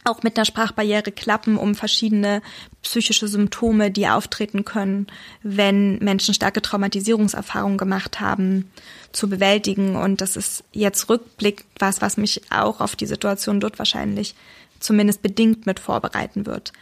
auch 0.08 0.22
mit 0.22 0.36
einer 0.36 0.44
Sprachbarriere 0.44 1.12
klappen, 1.12 1.56
um 1.56 1.74
verschiedene 1.74 2.42
psychische 2.82 3.28
Symptome, 3.28 3.90
die 3.90 4.08
auftreten 4.08 4.64
können, 4.64 5.06
wenn 5.42 5.98
Menschen 5.98 6.34
starke 6.34 6.62
Traumatisierungserfahrungen 6.62 7.78
gemacht 7.78 8.20
haben, 8.20 8.70
zu 9.12 9.28
bewältigen. 9.28 9.96
Und 9.96 10.20
das 10.20 10.36
ist 10.36 10.64
jetzt 10.72 11.08
rückblickend 11.08 11.68
was, 11.78 12.00
was 12.00 12.16
mich 12.16 12.42
auch 12.50 12.80
auf 12.80 12.96
die 12.96 13.06
Situation 13.06 13.60
dort 13.60 13.78
wahrscheinlich 13.78 14.34
zumindest 14.80 15.22
bedingt 15.22 15.66
mit 15.66 15.80
vorbereiten 15.80 16.46
wird. 16.46 16.72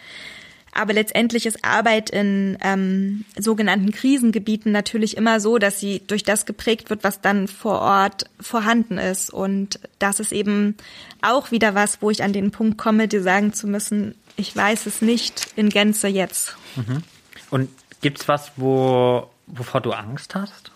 Aber 0.77 0.93
letztendlich 0.93 1.47
ist 1.47 1.65
Arbeit 1.65 2.11
in 2.11 2.59
ähm, 2.61 3.25
sogenannten 3.39 3.93
Krisengebieten 3.93 4.73
natürlich 4.73 5.17
immer 5.17 5.41
so, 5.41 5.57
dass 5.57 5.81
sie 5.81 6.03
durch 6.07 6.23
das 6.23 6.45
geprägt 6.45 6.91
wird, 6.91 7.03
was 7.03 7.23
dann 7.23 7.49
vor 7.49 7.81
Ort 7.81 8.25
vorhanden 8.41 8.99
ist. 8.99 9.31
Und 9.31 9.81
das 9.99 10.21
ist 10.21 10.33
eben 10.33 10.77
auch 11.23 11.51
wieder 11.51 11.75
was, 11.75 12.03
wo 12.03 12.11
ich 12.11 12.23
an 12.23 12.35
den 12.35 12.51
Punkt 12.51 12.77
komme, 12.77 13.09
dir 13.09 13.23
sagen 13.23 13.55
zu 13.55 13.67
müssen, 13.67 14.15
ich 14.37 14.55
weiß 14.55 14.85
es 14.85 15.01
nicht 15.01 15.49
in 15.57 15.71
Gänze 15.71 16.09
jetzt. 16.09 16.57
Mhm. 16.77 17.03
Und 17.51 17.71
gibt's 18.03 18.29
was, 18.29 18.53
wo, 18.57 19.31
wovor 19.47 19.81
du 19.81 19.93
Angst 19.93 20.35
hast? 20.35 20.73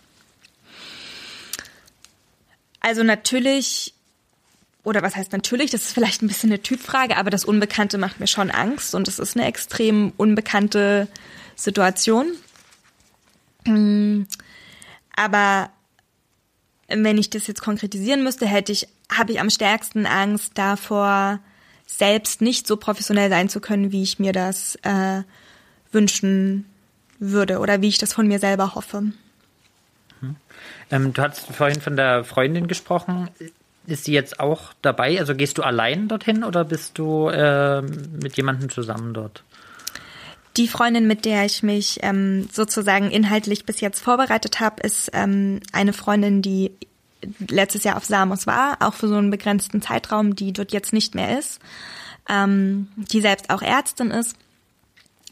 Also 2.80 3.02
natürlich, 3.02 3.92
oder 4.82 5.02
was 5.02 5.16
heißt 5.16 5.32
natürlich, 5.32 5.70
das 5.70 5.82
ist 5.82 5.92
vielleicht 5.92 6.22
ein 6.22 6.28
bisschen 6.28 6.50
eine 6.50 6.62
Typfrage, 6.62 7.16
aber 7.16 7.30
das 7.30 7.44
Unbekannte 7.44 7.98
macht 7.98 8.20
mir 8.20 8.26
schon 8.26 8.50
Angst 8.50 8.94
und 8.94 9.08
es 9.08 9.18
ist 9.18 9.36
eine 9.36 9.46
extrem 9.46 10.12
unbekannte 10.16 11.08
Situation. 11.54 12.32
Mm, 13.66 14.22
aber 15.14 15.70
wenn 16.88 17.18
ich 17.18 17.30
das 17.30 17.46
jetzt 17.46 17.62
konkretisieren 17.62 18.24
müsste, 18.24 18.46
hätte 18.46 18.72
ich, 18.72 18.88
habe 19.12 19.32
ich 19.32 19.40
am 19.40 19.50
stärksten 19.50 20.06
Angst 20.06 20.52
davor, 20.54 21.40
selbst 21.86 22.40
nicht 22.40 22.66
so 22.66 22.76
professionell 22.76 23.28
sein 23.28 23.48
zu 23.48 23.60
können, 23.60 23.92
wie 23.92 24.02
ich 24.02 24.18
mir 24.18 24.32
das 24.32 24.76
äh, 24.82 25.22
wünschen 25.92 26.64
würde 27.18 27.58
oder 27.58 27.82
wie 27.82 27.88
ich 27.88 27.98
das 27.98 28.12
von 28.12 28.26
mir 28.26 28.38
selber 28.38 28.74
hoffe. 28.74 29.02
Mhm. 30.20 30.36
Ähm, 30.90 31.12
du 31.12 31.22
hast 31.22 31.40
vorhin 31.40 31.80
von 31.80 31.96
der 31.96 32.24
Freundin 32.24 32.66
gesprochen. 32.66 33.28
Ist 33.90 34.04
sie 34.04 34.12
jetzt 34.12 34.38
auch 34.38 34.72
dabei? 34.82 35.18
Also 35.18 35.34
gehst 35.34 35.58
du 35.58 35.62
allein 35.62 36.06
dorthin 36.06 36.44
oder 36.44 36.64
bist 36.64 36.96
du 36.96 37.28
äh, 37.28 37.82
mit 37.82 38.36
jemandem 38.36 38.70
zusammen 38.70 39.14
dort? 39.14 39.42
Die 40.56 40.68
Freundin, 40.68 41.06
mit 41.06 41.24
der 41.24 41.44
ich 41.44 41.62
mich 41.62 41.98
ähm, 42.02 42.48
sozusagen 42.52 43.10
inhaltlich 43.10 43.64
bis 43.64 43.80
jetzt 43.80 44.00
vorbereitet 44.00 44.60
habe, 44.60 44.82
ist 44.82 45.10
ähm, 45.12 45.60
eine 45.72 45.92
Freundin, 45.92 46.40
die 46.40 46.72
letztes 47.48 47.84
Jahr 47.84 47.96
auf 47.96 48.04
Samos 48.04 48.46
war, 48.46 48.76
auch 48.80 48.94
für 48.94 49.08
so 49.08 49.16
einen 49.16 49.30
begrenzten 49.30 49.82
Zeitraum, 49.82 50.36
die 50.36 50.52
dort 50.52 50.72
jetzt 50.72 50.92
nicht 50.92 51.14
mehr 51.14 51.38
ist, 51.38 51.60
ähm, 52.28 52.88
die 52.96 53.20
selbst 53.20 53.50
auch 53.50 53.62
Ärztin 53.62 54.10
ist. 54.10 54.36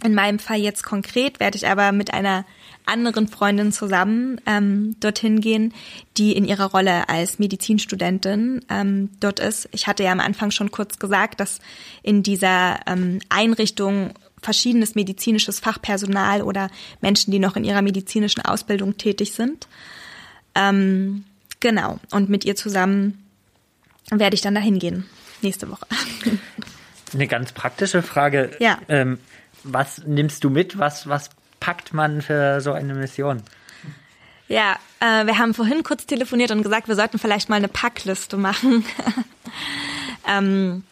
In 0.05 0.15
meinem 0.15 0.39
Fall 0.39 0.59
jetzt 0.59 0.85
konkret 0.85 1.41
werde 1.41 1.57
ich 1.57 1.67
aber 1.67 1.93
mit 1.93 2.15
einer 2.15 2.45
anderen 2.87 3.29
Freundin 3.29 3.73
zusammen 3.73 4.41
ähm, 4.47 4.97
dorthin 5.01 5.41
gehen, 5.41 5.75
die 6.17 6.33
in 6.33 6.45
ihrer 6.45 6.71
Rolle 6.71 7.09
als 7.09 7.39
Medizinstudentin 7.39 8.65
ähm, 8.71 9.11
dort 9.21 9.41
ist. 9.41 9.69
Ich 9.73 9.87
hatte 9.87 10.05
ja 10.05 10.13
am 10.13 10.21
Anfang 10.21 10.51
schon 10.51 10.71
kurz 10.71 10.99
gesagt, 10.99 11.41
dass 11.41 11.59
in 12.03 12.23
dieser 12.23 12.81
ähm, 12.87 13.19
Einrichtung 13.29 14.15
verschiedenes 14.41 14.95
medizinisches 14.95 15.59
Fachpersonal 15.59 16.43
oder 16.43 16.71
Menschen, 17.01 17.33
die 17.33 17.41
noch 17.41 17.57
in 17.57 17.65
ihrer 17.65 17.83
medizinischen 17.83 18.43
Ausbildung 18.43 18.97
tätig 18.97 19.33
sind. 19.33 19.67
Ähm, 20.55 21.25
Genau. 21.61 21.99
Und 22.11 22.29
mit 22.29 22.45
ihr 22.45 22.57
zusammen 22.57 23.25
werde 24.11 24.35
ich 24.35 24.41
dann 24.41 24.55
dahin 24.55 24.79
gehen. 24.79 25.07
Nächste 25.43 25.71
Woche. 25.71 25.87
Eine 27.15 27.27
ganz 27.27 27.53
praktische 27.53 28.03
Frage. 28.03 28.51
Ja. 28.61 28.79
Ähm, 28.89 29.19
was 29.64 30.03
nimmst 30.07 30.44
du 30.44 30.51
mit? 30.51 30.79
Was, 30.79 31.09
was 31.09 31.31
packt 31.61 31.92
man 31.92 32.23
für 32.23 32.61
so 32.61 32.73
eine 32.73 32.94
Mission? 32.94 33.42
Ja, 34.49 34.77
äh, 35.01 35.27
wir 35.27 35.38
haben 35.38 35.53
vorhin 35.53 35.83
kurz 35.83 36.07
telefoniert 36.07 36.51
und 36.51 36.62
gesagt, 36.62 36.88
wir 36.88 36.94
sollten 36.94 37.18
vielleicht 37.18 37.51
mal 37.51 37.57
eine 37.57 37.68
Packliste 37.68 38.37
machen. 38.37 38.85
ähm, 40.29 40.85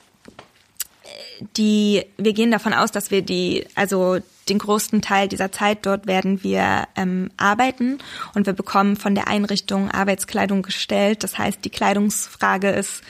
die, 1.57 2.05
wir 2.17 2.33
gehen 2.33 2.51
davon 2.51 2.75
aus, 2.75 2.93
dass 2.93 3.11
wir 3.11 3.23
die, 3.23 3.67
also 3.75 4.19
den 4.49 4.59
größten 4.59 5.03
Teil 5.03 5.29
dieser 5.29 5.51
Zeit 5.53 5.85
dort 5.87 6.07
werden 6.07 6.43
wir 6.43 6.87
ähm, 6.97 7.31
arbeiten 7.37 7.99
und 8.35 8.47
wir 8.47 8.53
bekommen 8.53 8.97
von 8.97 9.15
der 9.15 9.29
Einrichtung 9.29 9.91
Arbeitskleidung 9.91 10.63
gestellt. 10.63 11.25
Das 11.25 11.39
heißt, 11.39 11.65
die 11.65 11.71
Kleidungsfrage 11.71 12.71
ist 12.71 13.03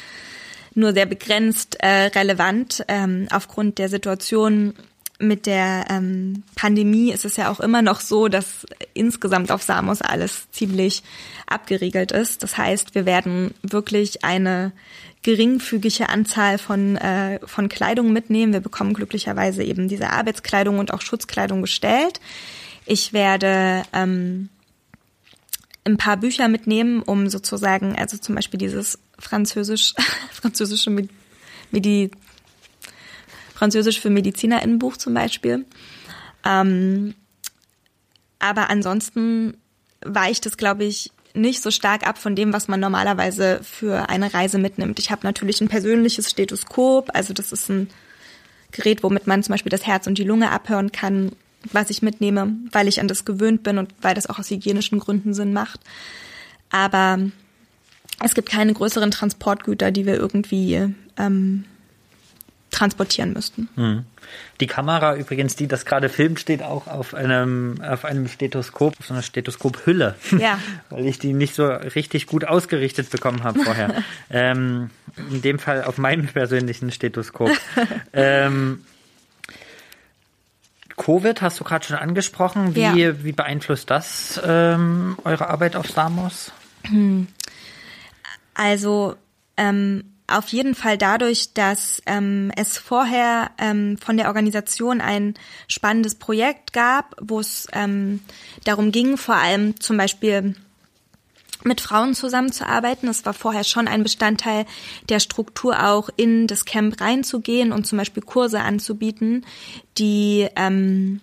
nur 0.74 0.92
sehr 0.92 1.06
begrenzt 1.06 1.76
äh, 1.80 2.06
relevant. 2.06 2.84
Ähm, 2.88 3.28
aufgrund 3.30 3.78
der 3.78 3.88
Situation 3.88 4.74
mit 5.18 5.46
der 5.46 5.86
ähm, 5.88 6.42
Pandemie 6.56 7.10
ist 7.10 7.24
es 7.24 7.36
ja 7.36 7.50
auch 7.50 7.60
immer 7.60 7.80
noch 7.82 8.00
so, 8.00 8.28
dass 8.28 8.66
insgesamt 8.92 9.50
auf 9.50 9.62
Samos 9.62 10.02
alles 10.02 10.50
ziemlich 10.50 11.02
abgeriegelt 11.46 12.12
ist. 12.12 12.42
Das 12.42 12.58
heißt, 12.58 12.94
wir 12.94 13.06
werden 13.06 13.54
wirklich 13.62 14.24
eine 14.24 14.72
geringfügige 15.22 16.08
Anzahl 16.08 16.58
von, 16.58 16.96
äh, 16.96 17.40
von 17.46 17.68
Kleidung 17.68 18.12
mitnehmen. 18.12 18.52
Wir 18.52 18.60
bekommen 18.60 18.94
glücklicherweise 18.94 19.64
eben 19.64 19.88
diese 19.88 20.10
Arbeitskleidung 20.10 20.78
und 20.78 20.92
auch 20.92 21.00
Schutzkleidung 21.00 21.62
gestellt. 21.62 22.20
Ich 22.84 23.12
werde 23.12 23.82
ähm, 23.92 24.50
ein 25.84 25.96
paar 25.96 26.16
Bücher 26.18 26.48
mitnehmen, 26.48 27.02
um 27.02 27.28
sozusagen, 27.28 27.96
also 27.96 28.18
zum 28.18 28.34
Beispiel 28.34 28.58
dieses 28.58 28.98
Französisch, 29.18 29.94
französische 30.30 30.90
Medi 31.70 32.10
Französisch 33.56 34.00
für 34.00 34.10
MedizinerInnenbuch 34.10 34.98
zum 34.98 35.14
Beispiel. 35.14 35.64
Ähm, 36.44 37.14
aber 38.38 38.68
ansonsten 38.68 39.56
weicht 40.04 40.44
es, 40.44 40.58
glaube 40.58 40.84
ich, 40.84 41.10
nicht 41.32 41.62
so 41.62 41.70
stark 41.70 42.06
ab 42.06 42.18
von 42.18 42.36
dem, 42.36 42.52
was 42.52 42.68
man 42.68 42.80
normalerweise 42.80 43.60
für 43.62 44.10
eine 44.10 44.32
Reise 44.32 44.58
mitnimmt. 44.58 44.98
Ich 44.98 45.10
habe 45.10 45.26
natürlich 45.26 45.60
ein 45.60 45.68
persönliches 45.68 46.30
Stethoskop, 46.30 47.10
also 47.14 47.32
das 47.32 47.52
ist 47.52 47.70
ein 47.70 47.88
Gerät, 48.72 49.02
womit 49.02 49.26
man 49.26 49.42
zum 49.42 49.54
Beispiel 49.54 49.70
das 49.70 49.86
Herz 49.86 50.06
und 50.06 50.18
die 50.18 50.24
Lunge 50.24 50.50
abhören 50.50 50.92
kann, 50.92 51.32
was 51.72 51.88
ich 51.90 52.02
mitnehme, 52.02 52.54
weil 52.72 52.88
ich 52.88 53.00
an 53.00 53.08
das 53.08 53.24
gewöhnt 53.24 53.62
bin 53.62 53.78
und 53.78 53.94
weil 54.02 54.14
das 54.14 54.28
auch 54.28 54.38
aus 54.38 54.50
hygienischen 54.50 54.98
Gründen 54.98 55.32
Sinn 55.34 55.52
macht. 55.52 55.80
Aber 56.70 57.18
es 58.22 58.34
gibt 58.34 58.50
keine 58.50 58.72
größeren 58.74 59.10
Transportgüter, 59.10 59.90
die 59.90 60.04
wir 60.04 60.14
irgendwie 60.14 60.94
ähm, 61.16 61.64
transportieren 62.76 63.32
müssten. 63.32 63.68
Hm. 63.74 64.04
Die 64.60 64.66
Kamera 64.66 65.16
übrigens, 65.16 65.56
die 65.56 65.66
das 65.66 65.84
gerade 65.84 66.08
filmt, 66.08 66.38
steht 66.38 66.62
auch 66.62 66.86
auf 66.86 67.14
einem, 67.14 67.80
auf 67.80 68.04
einem 68.04 68.28
Stethoskop, 68.28 68.94
auf 68.98 69.06
so 69.06 69.14
einer 69.14 69.22
Stethoskophülle. 69.22 70.14
Ja. 70.38 70.58
Weil 70.90 71.06
ich 71.06 71.18
die 71.18 71.32
nicht 71.32 71.54
so 71.54 71.66
richtig 71.66 72.26
gut 72.26 72.44
ausgerichtet 72.44 73.10
bekommen 73.10 73.44
habe 73.44 73.60
vorher. 73.60 74.02
ähm, 74.30 74.90
in 75.30 75.40
dem 75.42 75.58
Fall 75.58 75.84
auf 75.84 75.96
meinem 75.96 76.26
persönlichen 76.26 76.92
Stethoskop. 76.92 77.50
ähm, 78.12 78.84
Covid 80.96 81.40
hast 81.40 81.60
du 81.60 81.64
gerade 81.64 81.86
schon 81.86 81.96
angesprochen. 81.96 82.74
Wie, 82.74 82.80
ja. 82.80 83.24
wie 83.24 83.32
beeinflusst 83.32 83.90
das 83.90 84.40
ähm, 84.44 85.16
eure 85.24 85.48
Arbeit 85.48 85.76
auf 85.76 85.90
Samos? 85.90 86.52
Also 88.54 89.16
ähm, 89.56 90.04
auf 90.28 90.48
jeden 90.48 90.74
Fall 90.74 90.98
dadurch, 90.98 91.52
dass 91.54 92.02
ähm, 92.06 92.50
es 92.56 92.78
vorher 92.78 93.50
ähm, 93.58 93.96
von 93.98 94.16
der 94.16 94.28
Organisation 94.28 95.00
ein 95.00 95.34
spannendes 95.68 96.14
Projekt 96.14 96.72
gab, 96.72 97.14
wo 97.20 97.40
es 97.40 97.68
ähm, 97.72 98.20
darum 98.64 98.92
ging, 98.92 99.16
vor 99.16 99.36
allem 99.36 99.78
zum 99.80 99.96
Beispiel 99.96 100.56
mit 101.64 101.80
Frauen 101.80 102.14
zusammenzuarbeiten. 102.14 103.08
Es 103.08 103.24
war 103.24 103.34
vorher 103.34 103.64
schon 103.64 103.88
ein 103.88 104.02
Bestandteil 104.02 104.66
der 105.08 105.20
Struktur 105.20 105.86
auch 105.86 106.08
in 106.16 106.46
das 106.46 106.64
Camp 106.64 107.00
reinzugehen 107.00 107.72
und 107.72 107.86
zum 107.86 107.98
Beispiel 107.98 108.22
Kurse 108.22 108.60
anzubieten, 108.60 109.44
die 109.98 110.48
ähm, 110.56 111.20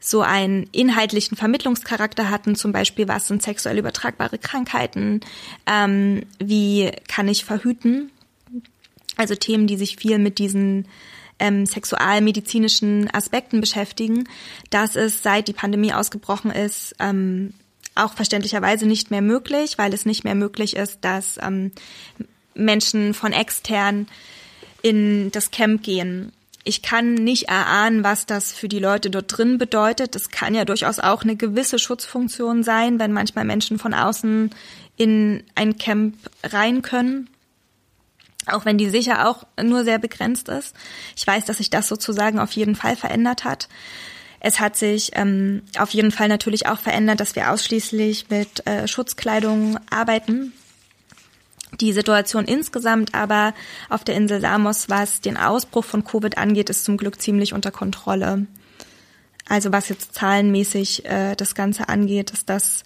so 0.00 0.22
einen 0.22 0.68
inhaltlichen 0.72 1.36
Vermittlungscharakter 1.36 2.30
hatten, 2.30 2.54
zum 2.54 2.72
Beispiel 2.72 3.08
was 3.08 3.28
sind 3.28 3.42
sexuell 3.42 3.78
übertragbare 3.78 4.38
Krankheiten, 4.38 5.20
ähm, 5.66 6.22
wie 6.38 6.92
kann 7.08 7.28
ich 7.28 7.44
verhüten, 7.44 8.10
also 9.16 9.34
Themen, 9.34 9.66
die 9.66 9.76
sich 9.76 9.96
viel 9.96 10.18
mit 10.18 10.38
diesen 10.38 10.86
ähm, 11.40 11.66
sexualmedizinischen 11.66 13.12
Aspekten 13.12 13.60
beschäftigen. 13.60 14.28
Das 14.70 14.96
ist, 14.96 15.22
seit 15.22 15.48
die 15.48 15.52
Pandemie 15.52 15.92
ausgebrochen 15.92 16.50
ist, 16.50 16.94
ähm, 17.00 17.52
auch 17.94 18.14
verständlicherweise 18.14 18.86
nicht 18.86 19.10
mehr 19.10 19.22
möglich, 19.22 19.76
weil 19.76 19.92
es 19.92 20.06
nicht 20.06 20.24
mehr 20.24 20.36
möglich 20.36 20.76
ist, 20.76 20.98
dass 21.02 21.38
ähm, 21.42 21.72
Menschen 22.54 23.14
von 23.14 23.32
extern 23.32 24.06
in 24.82 25.32
das 25.32 25.50
Camp 25.50 25.82
gehen 25.82 26.32
ich 26.68 26.82
kann 26.82 27.14
nicht 27.14 27.44
erahnen, 27.44 28.04
was 28.04 28.26
das 28.26 28.52
für 28.52 28.68
die 28.68 28.78
Leute 28.78 29.08
dort 29.08 29.38
drin 29.38 29.56
bedeutet. 29.56 30.14
Es 30.14 30.28
kann 30.28 30.54
ja 30.54 30.66
durchaus 30.66 30.98
auch 30.98 31.22
eine 31.22 31.34
gewisse 31.34 31.78
Schutzfunktion 31.78 32.62
sein, 32.62 32.98
wenn 32.98 33.10
manchmal 33.10 33.46
Menschen 33.46 33.78
von 33.78 33.94
außen 33.94 34.50
in 34.98 35.44
ein 35.54 35.78
Camp 35.78 36.14
rein 36.44 36.82
können. 36.82 37.30
Auch 38.46 38.66
wenn 38.66 38.76
die 38.76 38.90
sicher 38.90 39.26
auch 39.26 39.46
nur 39.62 39.84
sehr 39.84 39.98
begrenzt 39.98 40.50
ist. 40.50 40.76
Ich 41.16 41.26
weiß, 41.26 41.46
dass 41.46 41.56
sich 41.56 41.70
das 41.70 41.88
sozusagen 41.88 42.38
auf 42.38 42.52
jeden 42.52 42.74
Fall 42.74 42.96
verändert 42.96 43.44
hat. 43.44 43.70
Es 44.38 44.60
hat 44.60 44.76
sich 44.76 45.12
ähm, 45.14 45.62
auf 45.78 45.90
jeden 45.92 46.12
Fall 46.12 46.28
natürlich 46.28 46.66
auch 46.66 46.78
verändert, 46.78 47.20
dass 47.20 47.34
wir 47.34 47.50
ausschließlich 47.50 48.28
mit 48.28 48.66
äh, 48.66 48.86
Schutzkleidung 48.86 49.78
arbeiten. 49.88 50.52
Die 51.80 51.92
Situation 51.92 52.44
insgesamt 52.46 53.14
aber 53.14 53.54
auf 53.88 54.02
der 54.02 54.14
Insel 54.14 54.40
Samos, 54.40 54.88
was 54.88 55.20
den 55.20 55.36
Ausbruch 55.36 55.84
von 55.84 56.04
Covid 56.04 56.38
angeht, 56.38 56.70
ist 56.70 56.84
zum 56.84 56.96
Glück 56.96 57.20
ziemlich 57.20 57.52
unter 57.52 57.70
Kontrolle. 57.70 58.46
Also 59.48 59.72
was 59.72 59.88
jetzt 59.88 60.14
zahlenmäßig 60.14 61.04
äh, 61.06 61.34
das 61.34 61.54
Ganze 61.54 61.88
angeht, 61.88 62.30
ist 62.30 62.48
das 62.48 62.84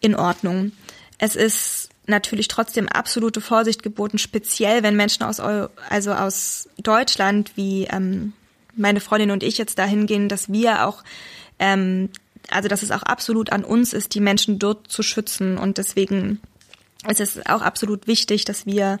in 0.00 0.14
Ordnung. 0.14 0.72
Es 1.18 1.36
ist 1.36 1.88
natürlich 2.06 2.48
trotzdem 2.48 2.88
absolute 2.88 3.40
Vorsicht 3.40 3.82
geboten, 3.82 4.18
speziell 4.18 4.82
wenn 4.82 4.96
Menschen 4.96 5.24
aus 5.24 5.40
also 5.40 6.12
aus 6.12 6.68
Deutschland 6.78 7.52
wie 7.56 7.84
ähm, 7.84 8.32
meine 8.76 9.00
Freundin 9.00 9.30
und 9.30 9.42
ich 9.42 9.58
jetzt 9.58 9.78
dahin 9.78 10.06
gehen, 10.06 10.28
dass 10.28 10.52
wir 10.52 10.86
auch 10.86 11.02
ähm, 11.58 12.10
also 12.48 12.68
dass 12.68 12.82
es 12.82 12.92
auch 12.92 13.02
absolut 13.02 13.50
an 13.50 13.64
uns 13.64 13.92
ist, 13.92 14.14
die 14.14 14.20
Menschen 14.20 14.58
dort 14.58 14.88
zu 14.88 15.02
schützen 15.02 15.58
und 15.58 15.78
deswegen 15.78 16.40
es 17.08 17.20
ist 17.20 17.48
auch 17.48 17.62
absolut 17.62 18.06
wichtig, 18.06 18.44
dass 18.44 18.66
wir 18.66 18.98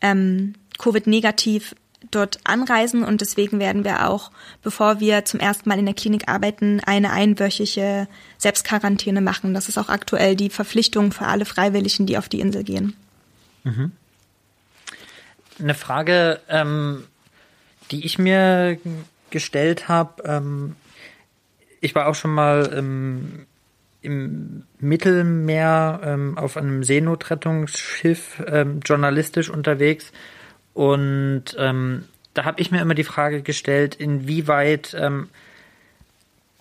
ähm, 0.00 0.54
Covid-negativ 0.78 1.74
dort 2.10 2.38
anreisen 2.44 3.02
und 3.02 3.20
deswegen 3.20 3.58
werden 3.58 3.84
wir 3.84 4.08
auch, 4.08 4.30
bevor 4.62 5.00
wir 5.00 5.24
zum 5.24 5.40
ersten 5.40 5.68
Mal 5.68 5.78
in 5.78 5.86
der 5.86 5.94
Klinik 5.94 6.28
arbeiten, 6.28 6.80
eine 6.84 7.10
einwöchige 7.10 8.08
Selbstquarantäne 8.38 9.20
machen. 9.20 9.54
Das 9.54 9.68
ist 9.68 9.78
auch 9.78 9.88
aktuell 9.88 10.36
die 10.36 10.50
Verpflichtung 10.50 11.12
für 11.12 11.26
alle 11.26 11.44
Freiwilligen, 11.44 12.06
die 12.06 12.18
auf 12.18 12.28
die 12.28 12.40
Insel 12.40 12.64
gehen. 12.64 12.94
Mhm. 13.64 13.92
Eine 15.58 15.74
Frage, 15.74 16.40
ähm, 16.48 17.04
die 17.90 18.04
ich 18.04 18.18
mir 18.18 18.78
gestellt 19.30 19.88
habe, 19.88 20.22
ähm, 20.24 20.76
ich 21.80 21.94
war 21.94 22.06
auch 22.06 22.14
schon 22.14 22.32
mal 22.32 22.72
ähm, 22.76 23.46
im 24.04 24.64
Mittelmeer 24.78 26.00
ähm, 26.04 26.38
auf 26.38 26.56
einem 26.56 26.84
Seenotrettungsschiff 26.84 28.42
ähm, 28.46 28.80
journalistisch 28.84 29.50
unterwegs 29.50 30.12
und 30.74 31.56
ähm, 31.56 32.04
da 32.34 32.44
habe 32.44 32.60
ich 32.60 32.70
mir 32.70 32.82
immer 32.82 32.94
die 32.94 33.04
Frage 33.04 33.42
gestellt, 33.42 33.94
inwieweit, 33.94 34.94
ähm, 34.98 35.28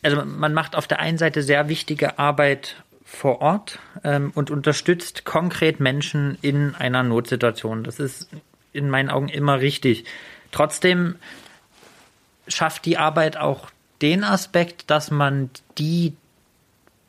also 0.03 0.23
man 0.23 0.53
macht 0.53 0.75
auf 0.75 0.88
der 0.88 0.99
einen 0.99 1.17
Seite 1.17 1.41
sehr 1.41 1.67
wichtige 1.67 2.19
Arbeit 2.19 2.84
vor 3.03 3.41
Ort 3.41 3.79
ähm, 4.03 4.32
und 4.36 4.51
unterstützt 4.51 5.25
konkret 5.25 5.79
Menschen 5.79 6.38
in 6.41 6.75
einer 6.75 7.03
Notsituation. 7.03 7.84
Das 7.84 7.99
ist 7.99 8.29
in 8.71 8.89
meinen 8.89 9.10
Augen 9.10 9.29
immer 9.29 9.60
richtig. 9.60 10.06
Trotzdem 10.51 11.15
schafft 12.47 12.86
die 12.86 12.97
Arbeit 12.97 13.38
auch 13.38 13.69
den 14.01 14.23
Aspekt, 14.23 14.89
dass 14.91 15.10
man 15.10 15.49
die 15.77 16.13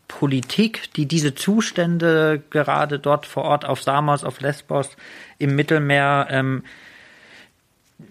Politik, 0.09 0.93
die 0.95 1.07
diese 1.07 1.35
Zustände 1.35 2.43
gerade 2.51 2.99
dort 2.99 3.27
vor 3.27 3.45
Ort 3.45 3.65
auf 3.65 3.83
Samos, 3.83 4.25
auf 4.25 4.41
Lesbos, 4.41 4.97
im 5.39 5.57
Mittelmeer 5.57 6.29
ähm, 6.31 6.63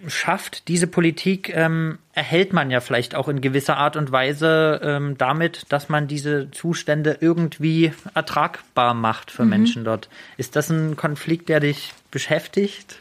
schafft, 0.07 0.67
diese 0.67 0.87
Politik 0.87 1.49
ähm, 1.53 1.99
erhält 2.13 2.53
man 2.53 2.71
ja 2.71 2.79
vielleicht 2.79 3.15
auch 3.15 3.27
in 3.27 3.41
gewisser 3.41 3.77
Art 3.77 3.95
und 3.95 4.11
Weise 4.11 4.79
ähm, 4.83 5.17
damit, 5.17 5.65
dass 5.69 5.89
man 5.89 6.07
diese 6.07 6.49
Zustände 6.51 7.17
irgendwie 7.21 7.93
ertragbar 8.13 8.93
macht 8.93 9.31
für 9.31 9.43
mhm. 9.43 9.49
Menschen 9.49 9.83
dort. 9.83 10.09
Ist 10.37 10.55
das 10.55 10.69
ein 10.69 10.95
Konflikt, 10.95 11.49
der 11.49 11.59
dich 11.59 11.93
beschäftigt? 12.11 12.99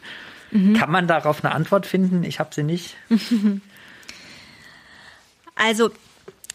Mhm. 0.51 0.75
Kann 0.75 0.91
man 0.91 1.07
darauf 1.07 1.45
eine 1.45 1.55
Antwort 1.55 1.87
finden? 1.87 2.25
Ich 2.25 2.41
habe 2.41 2.55
sie 2.55 2.63
nicht. 2.63 2.97
Also 5.55 5.91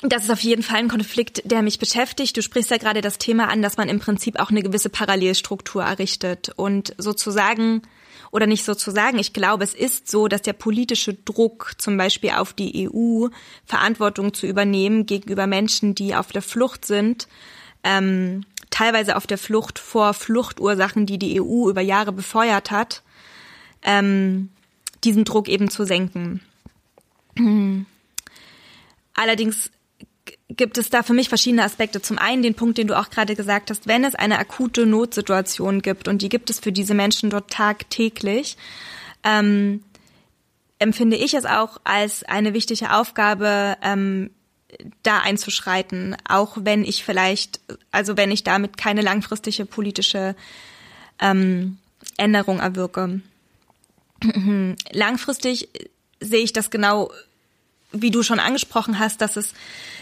das 0.01 0.25
ist 0.25 0.31
auf 0.31 0.41
jeden 0.41 0.63
Fall 0.63 0.77
ein 0.77 0.89
Konflikt, 0.89 1.49
der 1.49 1.62
mich 1.62 1.79
beschäftigt. 1.79 2.38
Du 2.38 2.41
sprichst 2.41 2.69
ja 2.69 2.77
gerade 2.77 3.01
das 3.01 3.17
Thema 3.17 3.49
an, 3.49 3.62
dass 3.62 3.77
man 3.77 3.89
im 3.89 3.99
Prinzip 3.99 4.39
auch 4.39 4.51
eine 4.51 4.62
gewisse 4.62 4.89
Parallelstruktur 4.89 5.83
errichtet 5.83 6.51
und 6.55 6.93
sozusagen 6.97 7.81
oder 8.31 8.45
nicht 8.45 8.65
sozusagen, 8.65 9.19
ich 9.19 9.31
glaube, 9.31 9.63
es 9.63 9.73
ist 9.73 10.10
so, 10.10 10.27
dass 10.27 10.41
der 10.41 10.53
politische 10.53 11.13
Druck 11.13 11.73
zum 11.77 11.97
Beispiel 11.97 12.31
auf 12.31 12.53
die 12.53 12.89
EU, 12.89 13.27
Verantwortung 13.65 14.33
zu 14.33 14.47
übernehmen 14.47 15.05
gegenüber 15.05 15.47
Menschen, 15.47 15.95
die 15.95 16.13
auf 16.13 16.33
der 16.33 16.41
Flucht 16.41 16.86
sind, 16.86 17.27
ähm, 17.83 18.43
teilweise 18.69 19.15
auf 19.15 19.27
der 19.27 19.38
Flucht 19.38 19.79
vor 19.79 20.13
Fluchtursachen, 20.13 21.05
die 21.05 21.17
die 21.17 21.41
EU 21.41 21.69
über 21.69 21.81
Jahre 21.81 22.12
befeuert 22.12 22.69
hat, 22.69 23.01
ähm, 23.81 24.49
diesen 25.03 25.23
Druck 25.23 25.47
eben 25.47 25.69
zu 25.69 25.86
senken. 25.86 26.41
Allerdings 29.13 29.71
gibt 30.49 30.77
es 30.77 30.89
da 30.89 31.03
für 31.03 31.13
mich 31.13 31.29
verschiedene 31.29 31.63
Aspekte. 31.63 32.01
Zum 32.01 32.17
einen 32.17 32.41
den 32.41 32.55
Punkt, 32.55 32.77
den 32.77 32.88
du 32.88 32.97
auch 32.97 33.10
gerade 33.10 33.36
gesagt 33.36 33.69
hast, 33.69 33.88
wenn 33.88 34.05
es 34.05 34.15
eine 34.15 34.39
akute 34.39 34.86
Notsituation 34.86 35.81
gibt 35.81 36.07
und 36.07 36.21
die 36.21 36.29
gibt 36.29 36.49
es 36.49 36.60
für 36.60 36.71
diese 36.71 36.93
Menschen 36.93 37.29
dort 37.29 37.51
tagtäglich, 37.51 38.57
ähm, 39.23 39.83
empfinde 40.79 41.17
ich 41.17 41.33
es 41.33 41.45
auch 41.45 41.81
als 41.83 42.23
eine 42.23 42.53
wichtige 42.53 42.93
Aufgabe, 42.93 43.75
ähm, 43.81 44.29
da 45.03 45.19
einzuschreiten, 45.19 46.15
auch 46.27 46.57
wenn 46.60 46.83
ich 46.83 47.03
vielleicht, 47.03 47.62
also 47.91 48.17
wenn 48.17 48.31
ich 48.31 48.43
damit 48.43 48.77
keine 48.77 49.01
langfristige 49.01 49.65
politische 49.65 50.36
ähm, 51.19 51.77
Änderung 52.17 52.60
erwirke. 52.60 53.21
Langfristig 54.91 55.69
sehe 56.19 56.43
ich 56.43 56.53
das 56.53 56.69
genau 56.69 57.12
wie 57.93 58.12
du 58.12 58.21
schon 58.21 58.39
angesprochen 58.39 59.00
hast, 59.00 59.21
dass 59.21 59.38
es, 59.38 59.54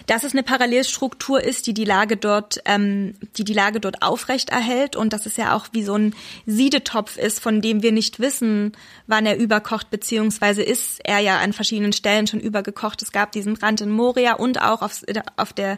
dass 0.08 0.24
es 0.24 0.34
eine 0.34 0.42
Parallelstruktur 0.42 1.44
ist, 1.44 1.68
die 1.68 1.74
die 1.74 1.86
Lage 1.86 2.18
dort, 2.18 2.60
ähm, 2.66 3.14
die 3.38 3.44
die 3.44 3.54
Lage 3.54 3.80
dort 3.80 4.02
aufrecht 4.02 4.50
erhält 4.50 4.96
und 4.96 5.14
dass 5.14 5.28
es 5.28 5.38
ja 5.38 5.56
auch 5.56 5.68
wie 5.72 5.84
so 5.84 5.96
ein 5.96 6.16
Siedetopf 6.48 7.18
ist, 7.18 7.40
von 7.40 7.62
dem 7.62 7.84
wir 7.84 7.92
nicht 7.92 8.20
wissen, 8.20 8.72
wann 9.06 9.28
er 9.28 9.38
überkocht, 9.38 9.92
beziehungsweise 9.92 10.64
ist 10.64 11.00
er 11.04 11.20
ja 11.20 11.38
an 11.38 11.54
verschiedenen 11.54 11.94
Stellen 11.94 12.26
schon 12.26 12.40
übergekocht. 12.40 13.04
Es 13.04 13.12
gab 13.12 13.32
diesen 13.32 13.54
Brand 13.54 13.82
in 13.82 13.92
Moria 13.92 14.34
und 14.34 14.62
auch 14.62 14.82
auf, 14.82 15.04
auf 15.38 15.54
der, 15.54 15.78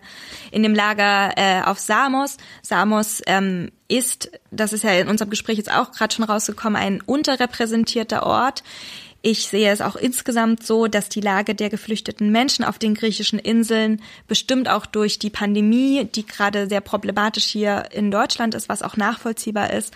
in 0.52 0.64
dem 0.64 0.74
Lager 0.74 1.34
äh, 1.36 1.62
auf 1.64 1.78
Samos. 1.80 2.38
Samos 2.62 3.22
ähm, 3.26 3.70
ist, 3.90 4.32
das 4.52 4.72
ist 4.72 4.86
ja 4.86 4.92
in 4.92 5.10
unserem 5.10 5.30
Gespräch 5.30 5.58
jetzt 5.58 5.72
auch 5.72 5.92
gerade 5.92 6.16
schon 6.16 6.26
rausgekommen, 6.26 6.82
ein 6.82 7.02
unterrepräsentierter 7.02 8.26
Ort 8.26 8.64
ich 9.24 9.48
sehe 9.48 9.72
es 9.72 9.82
auch 9.82 9.96
insgesamt 9.96 10.64
so, 10.64 10.88
dass 10.88 11.10
die 11.10 11.22
Lage 11.22 11.56
der 11.56 11.70
geflüchteten 11.70 12.32
Menschen 12.32 12.64
auf 12.64 12.78
den 12.78 12.94
griechischen 12.94 13.40
Inseln 13.40 14.02
bestimmt 14.28 14.70
auch 14.70 14.86
durch 14.86 15.18
die 15.18 15.32
Pandemie, 15.32 16.06
die 16.06 16.26
gerade 16.26 16.70
sehr 16.70 16.82
problematisch 16.82 17.46
hier 17.46 17.86
in 17.92 18.12
Deutschland 18.12 18.54
ist, 18.54 18.70
was 18.70 18.84
auch 18.84 18.96
nachvollziehbar 18.96 19.74
ist, 19.74 19.94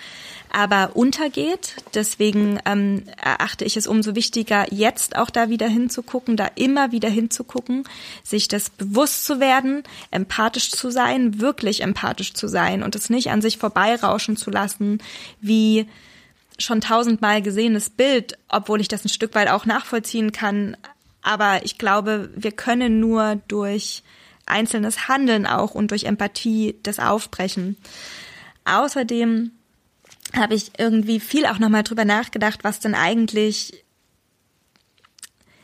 aber 0.51 0.95
untergeht. 0.95 1.75
Deswegen 1.93 2.59
ähm, 2.65 3.03
erachte 3.21 3.63
ich 3.63 3.77
es 3.77 3.87
umso 3.87 4.15
wichtiger, 4.15 4.65
jetzt 4.73 5.15
auch 5.15 5.29
da 5.29 5.49
wieder 5.49 5.67
hinzugucken, 5.67 6.35
da 6.35 6.49
immer 6.55 6.91
wieder 6.91 7.09
hinzugucken, 7.09 7.83
sich 8.23 8.47
das 8.47 8.71
bewusst 8.71 9.25
zu 9.25 9.39
werden, 9.39 9.83
empathisch 10.09 10.71
zu 10.71 10.89
sein, 10.89 11.39
wirklich 11.39 11.81
empathisch 11.81 12.33
zu 12.33 12.47
sein 12.47 12.81
und 12.81 12.95
es 12.95 13.09
nicht 13.09 13.29
an 13.29 13.41
sich 13.41 13.59
vorbeirauschen 13.59 14.35
zu 14.35 14.49
lassen, 14.49 14.97
wie 15.41 15.87
schon 16.59 16.81
tausendmal 16.81 17.41
gesehenes 17.41 17.89
Bild, 17.89 18.37
obwohl 18.49 18.81
ich 18.81 18.87
das 18.87 19.05
ein 19.05 19.09
Stück 19.09 19.35
weit 19.35 19.49
auch 19.49 19.65
nachvollziehen 19.65 20.31
kann. 20.31 20.77
Aber 21.21 21.63
ich 21.63 21.77
glaube, 21.77 22.29
wir 22.35 22.51
können 22.51 22.99
nur 22.99 23.41
durch 23.47 24.03
einzelnes 24.45 25.07
Handeln 25.07 25.45
auch 25.45 25.75
und 25.75 25.91
durch 25.91 26.03
Empathie 26.03 26.75
das 26.83 26.99
aufbrechen. 26.99 27.77
Außerdem 28.65 29.51
habe 30.35 30.55
ich 30.55 30.71
irgendwie 30.77 31.19
viel 31.19 31.45
auch 31.45 31.59
nochmal 31.59 31.83
drüber 31.83 32.05
nachgedacht, 32.05 32.63
was 32.63 32.79
denn 32.79 32.95
eigentlich 32.95 33.83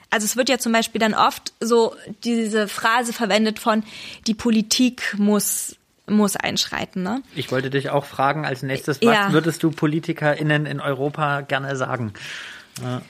also 0.10 0.26
es 0.26 0.38
wird 0.38 0.50
ja 0.50 0.58
zum 0.58 0.72
Beispiel 0.72 1.00
dann 1.00 1.14
oft 1.14 1.54
so 1.60 1.96
diese 2.24 2.68
Phrase 2.68 3.14
verwendet 3.14 3.60
von, 3.60 3.84
die 4.26 4.34
Politik 4.34 5.16
muss 5.18 5.76
muss 6.08 6.36
einschreiten. 6.36 7.04
Ne? 7.04 7.22
Ich 7.36 7.52
wollte 7.52 7.70
dich 7.70 7.90
auch 7.90 8.06
fragen 8.06 8.46
als 8.46 8.64
nächstes, 8.64 9.02
was 9.02 9.16
ja. 9.16 9.34
würdest 9.34 9.62
du 9.64 9.72
PolitikerInnen 9.72 10.66
in 10.66 10.80
Europa 10.80 11.42
gerne 11.42 11.76
sagen? 11.76 12.14
Ja. 12.82 13.02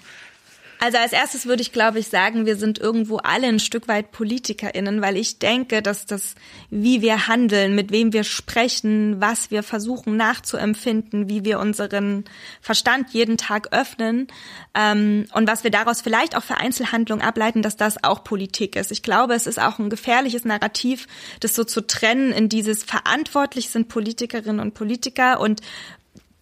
Also 0.80 1.00
als 1.00 1.12
erstes 1.12 1.48
würde 1.48 1.64
ich, 1.64 1.72
glaube 1.72 1.98
ich, 1.98 2.08
sagen, 2.08 2.46
wir 2.46 2.56
sind 2.56 2.78
irgendwo 2.78 3.18
alle 3.18 3.48
ein 3.48 3.60
Stück 3.60 3.88
weit 3.88 4.12
PolitikerInnen, 4.12 5.02
weil 5.02 5.18
ich 5.18 5.40
denke, 5.40 5.82
dass 5.82 6.06
das, 6.06 6.36
wie 6.70 7.02
wir 7.02 7.28
handeln, 7.28 7.74
mit 7.74 7.92
wem 7.92 8.14
wir 8.14 8.24
sprechen, 8.24 9.20
was 9.20 9.50
wir 9.50 9.64
versuchen 9.64 10.18
nachzuempfinden, 10.18 11.30
wie 11.30 11.44
wir 11.44 11.60
unseren 11.60 12.26
Verstand 12.62 13.10
jeden 13.10 13.38
Tag 13.38 13.74
öffnen 13.74 14.28
ähm, 14.76 15.26
und 15.34 15.48
was 15.48 15.64
wir 15.64 15.72
daraus 15.72 16.02
vielleicht 16.02 16.38
auch 16.38 16.44
für 16.44 16.58
Einzelhandlungen 16.58 17.26
ableiten, 17.26 17.64
dass 17.64 17.76
das 17.76 18.04
auch 18.04 18.24
Politik 18.24 18.76
ist. 18.76 18.92
Ich 18.92 19.02
glaube, 19.02 19.34
es 19.34 19.48
ist 19.48 19.60
auch 19.60 19.80
ein 19.80 19.90
gefährliches 19.90 20.46
Narrativ, 20.46 21.08
das 21.40 21.56
so 21.56 21.64
zu 21.64 21.82
trennen 21.82 22.32
in 22.32 22.50
dieses 22.50 22.84
verantwortlich 22.84 23.70
sind 23.70 23.88
Politikerinnen 23.88 24.60
und 24.60 24.76
Politiker 24.76 25.40
und 25.40 25.62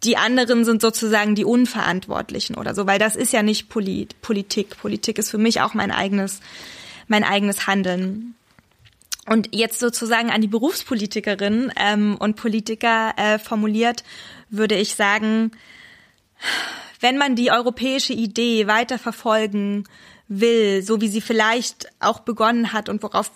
die 0.05 0.17
anderen 0.17 0.65
sind 0.65 0.81
sozusagen 0.81 1.35
die 1.35 1.45
Unverantwortlichen 1.45 2.55
oder 2.55 2.75
so, 2.75 2.87
weil 2.87 2.99
das 2.99 3.15
ist 3.15 3.33
ja 3.33 3.43
nicht 3.43 3.69
Polit 3.69 4.21
Politik. 4.21 4.77
Politik 4.77 5.17
ist 5.17 5.31
für 5.31 5.37
mich 5.37 5.61
auch 5.61 5.73
mein 5.73 5.91
eigenes, 5.91 6.41
mein 7.07 7.23
eigenes 7.23 7.67
Handeln. 7.67 8.35
Und 9.27 9.49
jetzt 9.55 9.79
sozusagen 9.79 10.29
an 10.29 10.41
die 10.41 10.47
Berufspolitikerinnen 10.47 11.73
ähm, 11.77 12.15
und 12.19 12.35
Politiker 12.35 13.13
äh, 13.17 13.39
formuliert, 13.39 14.03
würde 14.49 14.75
ich 14.75 14.95
sagen, 14.95 15.51
wenn 16.99 17.17
man 17.17 17.35
die 17.35 17.51
europäische 17.51 18.13
Idee 18.13 18.67
weiter 18.67 18.99
verfolgen 18.99 19.85
will, 20.27 20.83
so 20.83 21.01
wie 21.01 21.07
sie 21.07 21.21
vielleicht 21.21 21.89
auch 21.99 22.19
begonnen 22.19 22.71
hat 22.71 22.87
und 22.87 23.01
worauf 23.01 23.31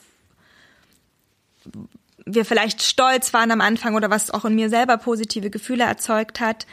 wir 2.33 2.45
vielleicht 2.45 2.81
stolz 2.81 3.33
waren 3.33 3.51
am 3.51 3.61
Anfang 3.61 3.95
oder 3.95 4.09
was 4.09 4.31
auch 4.31 4.45
in 4.45 4.55
mir 4.55 4.69
selber 4.69 4.97
positive 4.97 5.49
Gefühle 5.49 5.83
erzeugt 5.83 6.39
hat, 6.39 6.65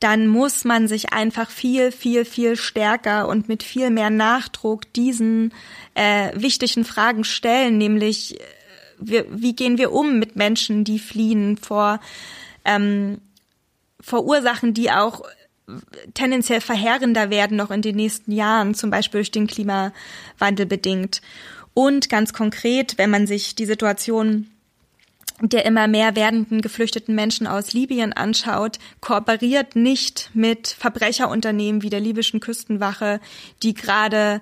dann 0.00 0.28
muss 0.28 0.64
man 0.64 0.86
sich 0.86 1.12
einfach 1.12 1.50
viel, 1.50 1.90
viel, 1.90 2.24
viel 2.24 2.56
stärker 2.56 3.28
und 3.28 3.48
mit 3.48 3.62
viel 3.62 3.90
mehr 3.90 4.10
Nachdruck 4.10 4.92
diesen 4.92 5.52
äh, 5.94 6.30
wichtigen 6.34 6.84
Fragen 6.84 7.24
stellen, 7.24 7.78
nämlich 7.78 8.40
äh, 8.40 8.44
wir, 9.00 9.26
wie 9.30 9.54
gehen 9.54 9.78
wir 9.78 9.92
um 9.92 10.18
mit 10.18 10.36
Menschen, 10.36 10.84
die 10.84 10.98
fliehen 10.98 11.56
vor 11.56 12.00
ähm, 12.64 13.20
verursachen, 14.00 14.74
die 14.74 14.90
auch 14.90 15.22
tendenziell 16.14 16.60
verheerender 16.60 17.30
werden 17.30 17.56
noch 17.56 17.70
in 17.70 17.82
den 17.82 17.96
nächsten 17.96 18.32
Jahren, 18.32 18.74
zum 18.74 18.90
Beispiel 18.90 19.18
durch 19.18 19.30
den 19.30 19.46
Klimawandel 19.46 20.66
bedingt. 20.66 21.20
Und 21.74 22.08
ganz 22.08 22.32
konkret, 22.32 22.98
wenn 22.98 23.10
man 23.10 23.26
sich 23.26 23.54
die 23.54 23.66
Situation 23.66 24.48
der 25.40 25.64
immer 25.64 25.86
mehr 25.86 26.16
werdenden 26.16 26.60
geflüchteten 26.60 27.14
Menschen 27.14 27.46
aus 27.46 27.72
Libyen 27.72 28.12
anschaut, 28.12 28.78
kooperiert 29.00 29.76
nicht 29.76 30.30
mit 30.34 30.68
Verbrecherunternehmen 30.68 31.82
wie 31.82 31.90
der 31.90 32.00
libyschen 32.00 32.40
Küstenwache, 32.40 33.20
die 33.62 33.74
gerade 33.74 34.40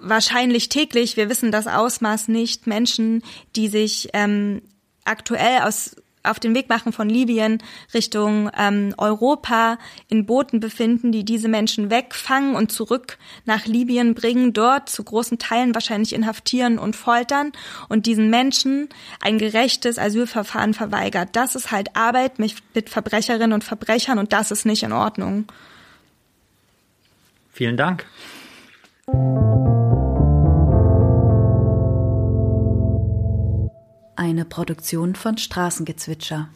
wahrscheinlich 0.00 0.68
täglich, 0.68 1.16
wir 1.16 1.28
wissen 1.28 1.50
das 1.50 1.66
Ausmaß 1.66 2.28
nicht, 2.28 2.66
Menschen, 2.66 3.22
die 3.56 3.68
sich 3.68 4.10
ähm, 4.12 4.62
aktuell 5.04 5.62
aus 5.62 5.96
auf 6.26 6.40
den 6.40 6.54
Weg 6.54 6.68
machen 6.68 6.92
von 6.92 7.08
Libyen 7.08 7.62
Richtung 7.94 8.50
ähm, 8.56 8.94
Europa 8.98 9.78
in 10.08 10.26
Booten 10.26 10.60
befinden, 10.60 11.12
die 11.12 11.24
diese 11.24 11.48
Menschen 11.48 11.90
wegfangen 11.90 12.54
und 12.54 12.72
zurück 12.72 13.18
nach 13.44 13.66
Libyen 13.66 14.14
bringen, 14.14 14.52
dort 14.52 14.88
zu 14.88 15.02
großen 15.04 15.38
Teilen 15.38 15.74
wahrscheinlich 15.74 16.14
inhaftieren 16.14 16.78
und 16.78 16.96
foltern 16.96 17.52
und 17.88 18.06
diesen 18.06 18.30
Menschen 18.30 18.88
ein 19.20 19.38
gerechtes 19.38 19.98
Asylverfahren 19.98 20.74
verweigert. 20.74 21.30
Das 21.32 21.54
ist 21.54 21.70
halt 21.70 21.96
Arbeit 21.96 22.38
mit, 22.38 22.54
mit 22.74 22.90
Verbrecherinnen 22.90 23.52
und 23.52 23.64
Verbrechern 23.64 24.18
und 24.18 24.32
das 24.32 24.50
ist 24.50 24.66
nicht 24.66 24.82
in 24.82 24.92
Ordnung. 24.92 25.46
Vielen 27.52 27.76
Dank. 27.76 28.04
Eine 34.18 34.46
Produktion 34.46 35.14
von 35.14 35.36
Straßengezwitscher. 35.36 36.48